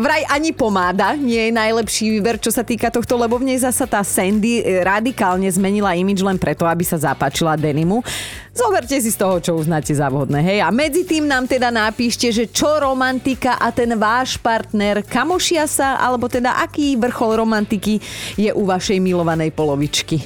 Vraj 0.00 0.26
ani 0.28 0.54
pomáda 0.56 1.14
nie 1.16 1.50
je 1.50 1.52
najlepší 1.54 2.06
výber, 2.18 2.36
čo 2.40 2.52
sa 2.52 2.64
týka 2.66 2.88
tohto, 2.90 3.16
lebo 3.16 3.38
v 3.40 3.52
nej 3.52 3.58
zasa 3.60 3.86
tá 3.86 4.00
Sandy 4.02 4.60
e, 4.60 4.82
radikálne 4.82 5.46
zmenila 5.50 5.94
imič 5.94 6.20
len 6.24 6.36
preto, 6.40 6.64
aby 6.66 6.82
sa 6.82 7.00
zapáčila 7.00 7.54
denimu. 7.54 8.02
Zoberte 8.50 8.98
si 8.98 9.14
z 9.14 9.18
toho, 9.18 9.38
čo 9.38 9.54
uznáte 9.54 9.94
za 9.94 10.10
vhodné, 10.10 10.42
hej. 10.42 10.58
A 10.58 10.74
medzi 10.74 11.06
tým 11.06 11.22
nám 11.30 11.46
teda 11.46 11.70
napíšte, 11.70 12.34
že 12.34 12.50
čo 12.50 12.82
romantika 12.82 13.54
a 13.54 13.70
ten 13.70 13.94
váš 13.94 14.34
partner 14.42 15.06
kamošia 15.06 15.70
sa, 15.70 16.02
alebo 16.02 16.26
teda 16.26 16.58
aký 16.58 16.98
vrchol 16.98 17.46
romantiky 17.46 18.02
je 18.34 18.50
u 18.50 18.66
vašej 18.66 18.98
milovanej 18.98 19.54
polovičky. 19.54 19.69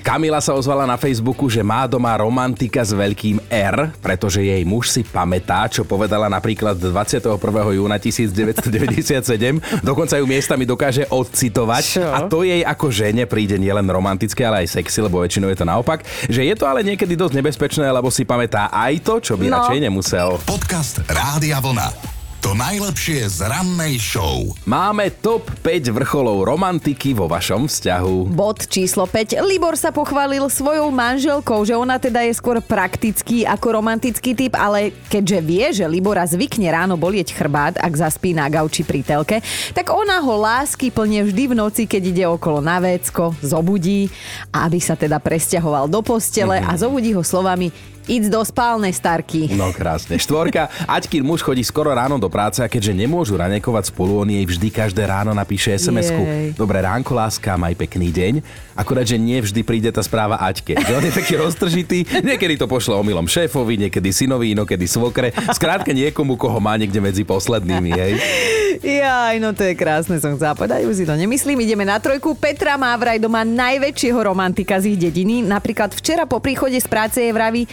Kamila 0.01 0.41
sa 0.41 0.55
ozvala 0.55 0.85
na 0.89 0.95
Facebooku, 0.95 1.51
že 1.51 1.61
má 1.61 1.85
doma 1.89 2.15
romantika 2.17 2.81
s 2.85 2.93
veľkým 2.95 3.43
R, 3.49 3.93
pretože 4.01 4.41
jej 4.41 4.63
muž 4.63 4.93
si 4.93 5.03
pamätá, 5.03 5.67
čo 5.69 5.83
povedala 5.85 6.31
napríklad 6.31 6.79
21. 6.79 7.41
júna 7.75 7.97
1997. 7.99 9.83
Dokonca 9.83 10.15
ju 10.17 10.25
miestami 10.25 10.65
dokáže 10.65 11.09
odcitovať. 11.11 11.85
Čo? 11.85 12.05
A 12.09 12.25
to 12.29 12.47
jej 12.47 12.63
ako 12.65 12.89
žene 12.89 13.25
príde 13.29 13.59
nielen 13.61 13.85
romantické, 13.89 14.47
ale 14.47 14.65
aj 14.65 14.81
sexy, 14.81 15.03
lebo 15.03 15.21
väčšinou 15.21 15.51
je 15.51 15.59
to 15.59 15.67
naopak. 15.67 16.07
Že 16.31 16.43
je 16.49 16.55
to 16.55 16.65
ale 16.65 16.87
niekedy 16.87 17.19
dosť 17.19 17.35
nebezpečné, 17.41 17.87
lebo 17.89 18.09
si 18.09 18.23
pamätá 18.23 18.71
aj 18.71 18.95
to, 19.03 19.15
čo 19.21 19.35
by 19.35 19.51
no. 19.51 19.59
radšej 19.59 19.79
nemusel. 19.83 20.39
Podcast 20.47 21.03
Rádia 21.11 21.59
Vlna. 21.59 22.14
To 22.45 22.53
najlepšie 22.53 23.25
z 23.25 23.49
rannej 23.49 23.97
show. 23.97 24.53
Máme 24.69 25.09
top 25.25 25.49
5 25.65 25.97
vrcholov 25.97 26.45
romantiky 26.45 27.17
vo 27.17 27.25
vašom 27.25 27.65
vzťahu. 27.73 28.37
Bod 28.37 28.69
číslo 28.69 29.09
5. 29.09 29.41
Libor 29.49 29.81
sa 29.81 29.89
pochválil 29.89 30.45
svojou 30.53 30.93
manželkou, 30.93 31.65
že 31.65 31.73
ona 31.73 31.97
teda 31.97 32.21
je 32.21 32.37
skôr 32.37 32.61
praktický 32.61 33.49
ako 33.49 33.81
romantický 33.81 34.37
typ, 34.37 34.61
ale 34.61 34.93
keďže 35.09 35.39
vie, 35.41 35.65
že 35.73 35.89
Libora 35.89 36.29
zvykne 36.29 36.69
ráno 36.69 37.01
bolieť 37.01 37.33
chrbát, 37.33 37.81
ak 37.81 37.97
zaspí 37.97 38.37
na 38.37 38.45
gauči 38.53 38.85
pri 38.85 39.01
telke, 39.01 39.41
tak 39.73 39.89
ona 39.89 40.21
ho 40.21 40.37
lásky 40.37 40.93
plne 40.93 41.25
vždy 41.25 41.49
v 41.49 41.55
noci, 41.57 41.89
keď 41.89 42.03
ide 42.13 42.25
okolo 42.29 42.61
na 42.61 42.77
vécko, 42.77 43.33
zobudí, 43.41 44.13
aby 44.53 44.85
sa 44.85 45.01
teda 45.01 45.17
presťahoval 45.17 45.89
do 45.89 46.05
postele 46.05 46.61
mm-hmm. 46.61 46.77
a 46.77 46.77
zobudí 46.77 47.17
ho 47.17 47.25
slovami 47.25 47.94
Íď 48.05 48.29
do 48.29 48.45
spálnej 48.45 48.93
starky. 48.93 49.49
No 49.57 49.73
krásne. 49.73 50.21
Štvorka. 50.21 50.69
Aťkin 50.85 51.25
muž 51.25 51.41
chodí 51.41 51.65
skoro 51.65 51.89
ráno 51.89 52.21
do 52.21 52.29
práce 52.29 52.61
a 52.61 52.69
keďže 52.69 52.93
nemôžu 52.93 53.41
ranekovať 53.41 53.89
spolu, 53.89 54.21
on 54.21 54.29
jej 54.29 54.45
vždy 54.45 54.69
každé 54.69 55.09
ráno 55.09 55.33
napíše 55.33 55.73
SMS-ku. 55.73 56.53
Dobré 56.53 56.85
ránko, 56.85 57.17
láska, 57.17 57.57
maj 57.57 57.73
pekný 57.73 58.13
deň. 58.13 58.35
Akurát, 58.77 59.09
že 59.09 59.17
nie 59.17 59.41
vždy 59.41 59.65
príde 59.65 59.89
tá 59.89 60.05
správa 60.05 60.37
Aťke. 60.37 60.77
Že 60.77 60.93
on 61.01 61.05
je 61.09 61.13
taký 61.17 61.35
roztržitý, 61.41 62.05
niekedy 62.21 62.61
to 62.61 62.69
pošle 62.69 62.93
omylom 62.93 63.25
šéfovi, 63.25 63.89
niekedy 63.89 64.13
synovi, 64.13 64.53
inokedy 64.53 64.85
svokre. 64.85 65.33
Skrátka 65.57 65.97
niekomu, 65.97 66.37
koho 66.37 66.61
má 66.61 66.77
niekde 66.77 67.01
medzi 67.01 67.25
poslednými, 67.25 67.91
hej. 67.97 68.13
Jaj, 68.85 69.41
no 69.41 69.57
to 69.57 69.65
je 69.65 69.73
krásne, 69.73 70.21
som 70.21 70.37
chcela 70.37 70.53
povedať, 70.53 70.85
už 70.85 71.01
si 71.01 71.09
to 71.09 71.17
nemyslím. 71.17 71.65
Ideme 71.65 71.89
na 71.89 71.97
trojku. 71.97 72.37
Petra 72.37 72.77
má 72.77 72.93
vraj 73.01 73.17
doma 73.17 73.41
najväčšieho 73.41 74.21
romantika 74.21 74.77
z 74.77 74.93
ich 74.93 75.01
dediny. 75.01 75.41
Napríklad 75.41 75.97
včera 75.97 76.29
po 76.29 76.43
príchode 76.43 76.77
z 76.77 76.85
práce 76.85 77.17
je 77.23 77.33
vraví, 77.33 77.65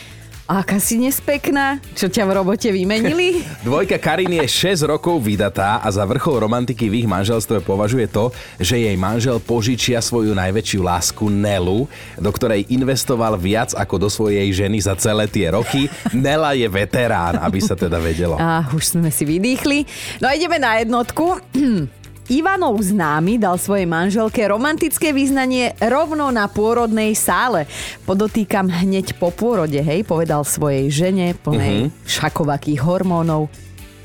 Aká 0.49 0.82
si 0.82 0.97
nespekná? 0.97 1.77
Čo 1.93 2.10
ťa 2.10 2.25
v 2.27 2.32
robote 2.41 2.69
vymenili? 2.73 3.45
Dvojka 3.67 4.01
Karin 4.01 4.34
je 4.41 4.45
6 4.45 4.89
rokov 4.89 5.21
vydatá 5.21 5.80
a 5.80 5.88
za 5.93 6.01
vrchol 6.04 6.43
romantiky 6.43 6.89
v 6.89 7.06
ich 7.06 7.08
manželstve 7.08 7.62
považuje 7.62 8.10
to, 8.10 8.34
že 8.58 8.82
jej 8.82 8.97
manžel 8.97 9.38
požičia 9.39 10.01
svoju 10.01 10.34
najväčšiu 10.34 10.82
lásku 10.82 11.23
Nelu, 11.30 11.86
do 12.17 12.30
ktorej 12.34 12.67
investoval 12.73 13.38
viac 13.38 13.77
ako 13.77 13.95
do 14.01 14.10
svojej 14.10 14.49
ženy 14.51 14.82
za 14.82 14.97
celé 14.97 15.30
tie 15.30 15.54
roky. 15.54 15.86
Nela 16.12 16.58
je 16.58 16.65
veterán, 16.65 17.38
aby 17.39 17.60
sa 17.62 17.77
teda 17.77 18.01
vedelo. 18.01 18.36
A 18.41 18.65
už 18.73 18.97
sme 18.97 19.13
si 19.13 19.23
vydýchli. 19.23 19.86
No 20.19 20.27
a 20.27 20.36
ideme 20.36 20.58
na 20.58 20.82
jednotku. 20.82 21.38
Ivanov 22.31 22.79
známy 22.79 23.35
dal 23.35 23.59
svojej 23.59 23.83
manželke 23.83 24.39
romantické 24.47 25.11
význanie 25.11 25.75
rovno 25.83 26.31
na 26.31 26.47
pôrodnej 26.47 27.11
sále. 27.11 27.67
Podotýkam 28.07 28.71
hneď 28.71 29.19
po 29.19 29.35
pôrode, 29.35 29.75
hej, 29.75 30.07
povedal 30.07 30.47
svojej 30.47 30.87
žene 30.87 31.35
plnej 31.35 31.91
uh-huh. 31.91 32.07
šakovakých 32.07 32.79
hormónov. 32.87 33.51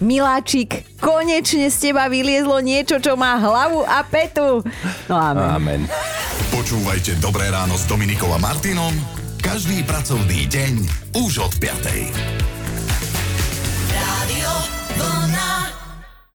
Miláčik, 0.03 0.99
konečne 0.99 1.71
z 1.71 1.89
teba 1.89 2.11
vyliezlo 2.11 2.59
niečo, 2.61 2.99
čo 2.99 3.15
má 3.15 3.39
hlavu 3.39 3.87
a 3.87 4.03
petu. 4.03 4.61
No 5.07 5.15
amen. 5.15 5.47
amen. 5.47 5.81
Počúvajte 6.51 7.23
Dobré 7.23 7.47
ráno 7.49 7.79
s 7.79 7.87
Dominikom 7.87 8.29
a 8.35 8.43
Martinom 8.43 8.93
každý 9.47 9.87
pracovný 9.87 10.51
deň 10.51 10.75
už 11.23 11.47
od 11.47 11.55
5. 11.63 12.56